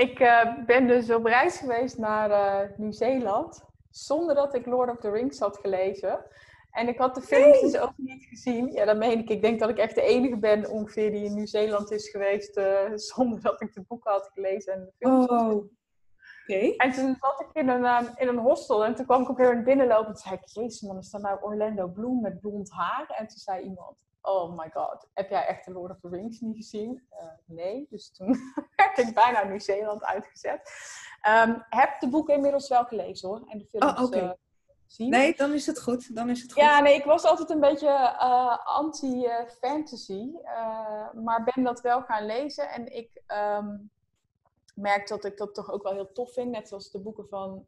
ik 0.00 0.20
uh, 0.20 0.64
ben 0.66 0.86
dus 0.86 1.10
op 1.10 1.24
reis 1.24 1.56
geweest 1.56 1.98
naar 1.98 2.30
uh, 2.30 2.76
Nieuw-Zeeland 2.76 3.64
zonder 3.90 4.34
dat 4.34 4.54
ik 4.54 4.66
Lord 4.66 4.90
of 4.90 4.98
the 4.98 5.10
Rings 5.10 5.38
had 5.38 5.58
gelezen. 5.58 6.24
En 6.70 6.88
ik 6.88 6.98
had 6.98 7.14
de 7.14 7.20
films 7.20 7.60
dus 7.60 7.78
ook 7.78 7.92
niet 7.96 8.24
gezien. 8.24 8.72
Ja, 8.72 8.84
dat 8.84 8.96
meen 8.96 9.18
ik. 9.18 9.28
Ik 9.28 9.42
denk 9.42 9.60
dat 9.60 9.68
ik 9.68 9.78
echt 9.78 9.94
de 9.94 10.02
enige 10.02 10.36
ben 10.36 10.70
ongeveer 10.70 11.10
die 11.10 11.24
in 11.24 11.34
Nieuw-Zeeland 11.34 11.90
is 11.90 12.08
geweest 12.08 12.60
zonder 13.10 13.40
dat 13.40 13.60
ik 13.60 13.74
de 13.74 13.82
boeken 13.88 14.10
had 14.10 14.30
gelezen 14.34 14.72
en 14.72 14.80
de 14.84 14.92
films 14.98 15.26
oh. 15.26 15.64
Okay. 16.46 16.74
En 16.76 16.92
toen 16.92 17.16
zat 17.20 17.40
ik 17.40 17.62
in 17.62 17.68
een, 17.68 18.08
in 18.16 18.28
een 18.28 18.38
hostel 18.38 18.84
en 18.84 18.94
toen 18.94 19.06
kwam 19.06 19.22
ik 19.22 19.28
op 19.28 19.36
weer 19.36 19.62
binnenlopen 19.62 20.06
en 20.06 20.12
toen 20.12 20.22
zei 20.22 20.34
ik, 20.34 20.48
jezus 20.48 20.80
man, 20.80 20.98
is 20.98 21.10
dat 21.10 21.22
nou 21.22 21.42
Orlando 21.42 21.88
Bloom 21.88 22.20
met 22.20 22.40
blond 22.40 22.70
haar? 22.70 23.14
En 23.18 23.26
toen 23.26 23.38
zei 23.38 23.62
iemand, 23.64 23.96
oh 24.22 24.56
my 24.58 24.70
god, 24.70 25.08
heb 25.14 25.30
jij 25.30 25.46
echt 25.46 25.64
de 25.64 25.72
Lord 25.72 25.90
of 25.90 26.00
the 26.00 26.08
Rings 26.08 26.40
niet 26.40 26.56
gezien? 26.56 27.02
Uh, 27.12 27.18
nee, 27.44 27.86
dus 27.90 28.12
toen 28.12 28.36
werd 28.76 28.98
ik 28.98 29.14
bijna 29.14 29.44
Nieuw-Zeeland 29.44 30.04
uitgezet. 30.04 30.70
Um, 31.28 31.64
heb 31.68 32.00
de 32.00 32.08
boeken 32.08 32.34
inmiddels 32.34 32.68
wel 32.68 32.84
gelezen 32.84 33.28
hoor. 33.28 33.42
En 33.48 33.58
de 33.58 33.66
films 33.66 33.98
oh, 33.98 34.02
okay. 34.02 34.22
uh, 34.22 34.30
zien. 34.86 35.10
Nee, 35.10 35.36
dan 35.36 35.52
is 35.52 35.66
het 35.66 35.82
goed. 35.82 36.14
Dan 36.14 36.30
is 36.30 36.42
het 36.42 36.52
goed. 36.52 36.62
Ja, 36.62 36.80
nee, 36.80 36.94
ik 36.94 37.04
was 37.04 37.24
altijd 37.24 37.50
een 37.50 37.60
beetje 37.60 37.88
uh, 37.88 38.58
anti-fantasy. 38.64 40.30
maar 41.14 41.50
ben 41.54 41.64
dat 41.64 41.80
wel 41.80 42.02
gaan 42.02 42.26
lezen. 42.26 42.70
En 42.70 42.96
ik 42.96 43.22
um, 43.26 43.90
merk 44.74 45.08
dat 45.08 45.24
ik 45.24 45.36
dat 45.36 45.54
toch 45.54 45.70
ook 45.72 45.82
wel 45.82 45.92
heel 45.92 46.12
tof 46.12 46.32
vind. 46.32 46.50
Net 46.50 46.68
zoals 46.68 46.90
de 46.90 47.00
boeken 47.00 47.28
van... 47.28 47.66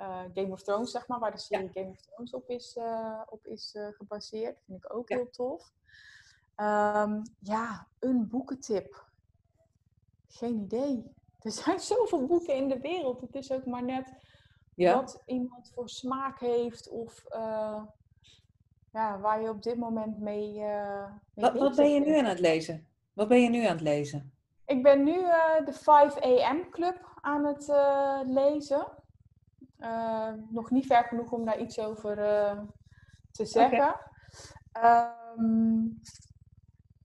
Uh, 0.00 0.20
Game 0.34 0.52
of 0.52 0.62
Thrones, 0.62 0.90
zeg 0.90 1.08
maar, 1.08 1.18
waar 1.18 1.30
de 1.30 1.38
serie 1.38 1.70
Game 1.72 1.88
of 1.88 2.00
Thrones 2.00 2.34
op 2.34 2.48
is, 2.50 2.76
uh, 2.76 3.20
op 3.28 3.46
is 3.46 3.74
uh, 3.76 3.86
gebaseerd. 3.90 4.62
Vind 4.66 4.84
ik 4.84 4.94
ook 4.94 5.08
heel 5.08 5.30
tof. 5.30 5.72
Um, 6.56 7.22
ja, 7.38 7.86
een 7.98 8.28
boekentip. 8.28 9.08
Geen 10.28 10.58
idee. 10.58 11.04
Er 11.44 11.52
zijn 11.52 11.80
zoveel 11.80 12.26
boeken 12.26 12.54
in 12.54 12.68
de 12.68 12.80
wereld. 12.80 13.20
Het 13.20 13.34
is 13.34 13.52
ook 13.52 13.66
maar 13.66 13.84
net 13.84 14.14
ja. 14.74 14.94
wat 14.94 15.22
iemand 15.26 15.72
voor 15.74 15.88
smaak 15.88 16.40
heeft 16.40 16.88
of 16.88 17.24
ja, 18.90 19.18
waar 19.20 19.40
je 19.40 19.48
op 19.48 19.62
dit 19.62 19.76
moment 19.76 20.18
mee. 20.18 20.52
mee 20.52 20.66
wat, 21.34 21.58
wat 21.58 21.76
ben 21.76 21.92
je 21.92 22.00
nu 22.00 22.18
aan 22.18 22.24
het 22.24 22.40
lezen? 22.40 22.86
Wat 23.12 23.28
ben 23.28 23.42
je 23.42 23.48
nu 23.48 23.64
aan 23.64 23.72
het 23.72 23.80
lezen? 23.80 24.32
Ik 24.66 24.82
ben 24.82 25.04
nu 25.04 25.14
de 25.64 25.72
5 25.72 26.16
AM 26.20 26.70
Club 26.70 27.18
aan 27.20 27.44
het 27.44 27.66
lezen. 28.26 28.86
Uh, 29.84 30.28
nog 30.48 30.70
niet 30.70 30.86
ver 30.86 31.04
genoeg 31.04 31.32
om 31.32 31.44
daar 31.44 31.58
iets 31.58 31.78
over 31.78 32.18
uh, 32.18 32.60
te 33.30 33.44
zeggen. 33.44 33.94
Okay. 34.72 35.10
Um, 35.36 36.00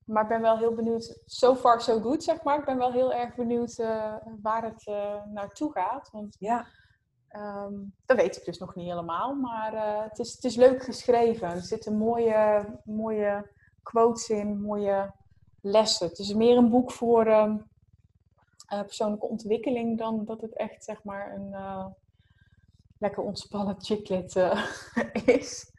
maar 0.04 0.24
ik 0.24 0.30
ben 0.30 0.42
wel 0.42 0.58
heel 0.58 0.74
benieuwd. 0.74 1.22
So 1.26 1.56
far 1.56 1.82
so 1.82 2.02
good, 2.02 2.24
zeg 2.24 2.44
maar. 2.44 2.60
Ik 2.60 2.65
ben 2.65 2.78
wel 2.78 2.92
heel 2.92 3.13
erg 3.13 3.36
benieuwd 3.36 3.78
uh, 3.78 4.15
waar 4.42 4.63
het 4.63 4.86
naartoe 5.34 5.72
gaat. 5.72 6.10
Want 6.12 6.36
ja. 6.39 6.65
Um, 7.36 7.96
dat 8.06 8.18
weet 8.18 8.38
ik 8.38 8.46
dus 8.46 8.58
nog 8.58 8.76
niet 8.76 8.89
helemaal. 8.89 9.34
Maar 9.34 10.04
het, 10.04 10.20
is, 10.20 10.34
het 10.34 10.44
is 10.44 10.56
leuk 10.56 10.84
geschreven. 10.84 11.50
Er 11.50 11.62
zitten 11.62 11.98
mooie, 11.98 12.65
mooie 12.84 13.50
quotes 13.84 14.30
in, 14.30 14.62
mooie 14.62 15.13
lessen. 15.62 16.08
Het 16.08 16.20
is 16.20 16.34
meer 16.34 16.58
een 16.58 16.70
boek 16.70 16.92
voor 16.92 17.28
um, 17.28 17.70
persoonlijke 18.68 19.28
ontwikkeling 19.28 19.98
dan 19.98 20.26
dat 20.26 20.42
het 20.42 20.54
echt, 20.54 20.84
zeg 20.84 21.04
maar, 21.04 21.34
een 21.34 21.54
lekker 22.99 23.23
ontspannen 23.23 23.75
chiclet 23.79 24.35
uh, 24.35 24.65
is. 25.38 25.71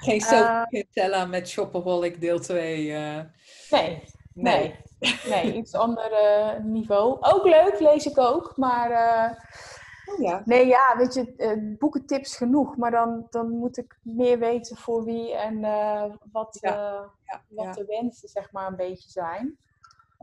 Geen 0.00 0.20
Sophie 0.20 0.86
uh, 0.94 1.28
met 1.28 1.48
Shopaholic 1.48 2.20
deel 2.20 2.40
2. 2.40 2.86
Uh. 2.86 3.18
Eh. 3.18 3.24
Nee, 3.70 4.02
nee, 4.34 4.76
nee, 5.28 5.52
iets 5.58 5.74
ander 5.74 6.10
niveau. 6.62 7.16
Ook 7.20 7.44
leuk, 7.44 7.80
lees 7.80 8.06
ik 8.06 8.18
ook, 8.18 8.56
maar... 8.56 8.90
Oh, 10.06 10.18
ja. 10.18 10.42
Nee, 10.44 10.66
ja, 10.66 10.94
weet 10.96 11.14
je, 11.14 11.74
boekentips 11.78 12.36
genoeg, 12.36 12.76
maar 12.76 12.90
dan, 12.90 13.26
dan 13.30 13.50
moet 13.50 13.76
ik 13.76 13.98
meer 14.02 14.38
weten 14.38 14.76
voor 14.76 15.04
wie 15.04 15.34
en 15.34 15.60
wat, 16.32 16.58
ja. 16.60 17.10
Ja, 17.24 17.42
wat 17.48 17.74
de 17.74 17.84
wensen 17.84 18.28
zeg 18.28 18.52
maar 18.52 18.66
een 18.66 18.76
beetje 18.76 19.10
zijn. 19.10 19.58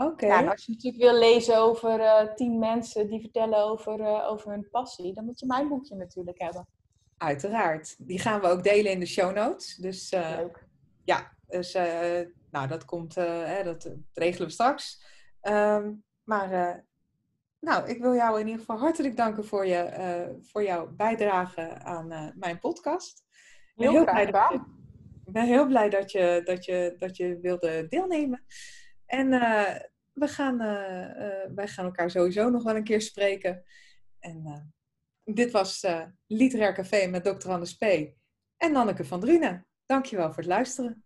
Oké. 0.06 0.26
Ja, 0.26 0.44
als 0.44 0.66
je 0.66 0.72
natuurlijk 0.72 1.04
wil 1.04 1.20
lezen 1.20 1.58
over 1.58 2.00
uh, 2.00 2.34
tien 2.34 2.60
mensen 2.60 3.08
die 3.08 3.22
vertellen 3.22 3.64
over, 3.64 4.00
uh, 4.00 4.30
over 4.30 4.52
hun 4.52 4.70
passie, 4.70 5.14
dan 5.14 5.26
moet 5.26 5.40
je 5.40 5.46
mijn 5.46 5.68
boekje 5.68 5.96
natuurlijk 5.96 6.40
hebben. 6.40 6.68
Uiteraard. 7.18 7.96
Die 8.08 8.20
gaan 8.20 8.42
we 8.42 8.48
ook 8.48 8.64
delen 8.64 8.92
in 8.92 9.00
de 9.00 9.06
show 9.06 9.36
notes. 9.36 9.76
Dus, 9.76 10.12
uh, 10.12 10.34
Leuk. 10.36 10.68
Ja, 11.04 11.32
dus 11.48 11.74
nou, 12.52 12.68
dat 12.68 12.86
komt, 12.86 13.16
hè, 13.16 13.64
dat 13.64 13.92
regelen 14.14 14.48
we 14.48 14.54
straks. 14.54 15.06
Um, 15.42 16.04
maar 16.24 16.86
nou, 17.60 17.90
ik 17.90 18.02
wil 18.02 18.14
jou 18.16 18.40
in 18.40 18.46
ieder 18.46 18.60
geval 18.60 18.78
hartelijk 18.78 19.18
danken 19.18 19.46
voor, 19.46 19.66
je, 19.66 20.40
voor 20.42 20.64
jouw 20.64 20.88
bijdrage 20.96 21.74
aan 21.84 22.34
mijn 22.36 22.60
podcast. 22.60 23.24
Heel, 23.76 23.92
heel 23.92 24.04
blij 24.04 24.26
ik 25.26 25.34
ben 25.34 25.46
heel 25.46 25.68
blij 25.68 25.90
dat 25.90 26.12
je, 26.12 26.42
dat 26.44 26.66
je, 26.66 26.96
dat 26.98 27.18
je 27.18 27.40
wilde 27.40 27.88
deelnemen. 27.88 28.44
En 29.06 29.28
uh, 29.32 29.76
we 30.14 30.28
gaan, 30.28 30.62
uh, 30.62 30.68
uh, 30.68 31.56
wij 31.56 31.68
gaan 31.68 31.86
elkaar 31.86 32.12
sowieso 32.12 32.50
nog 32.50 32.64
wel 32.64 32.76
een 32.76 32.84
keer 32.84 33.02
spreken. 33.02 33.64
En 34.20 34.74
dit 35.24 35.52
was 35.52 35.88
Literair 36.28 36.74
Café 36.74 37.08
met 37.08 37.24
Dr. 37.24 37.50
Anders 37.50 37.78
P. 37.78 37.84
en 38.58 38.72
Nanneke 38.72 39.06
van 39.06 39.20
Drunen. 39.20 39.68
Dankjewel 39.86 40.28
voor 40.28 40.44
het 40.44 40.52
luisteren. 40.52 41.04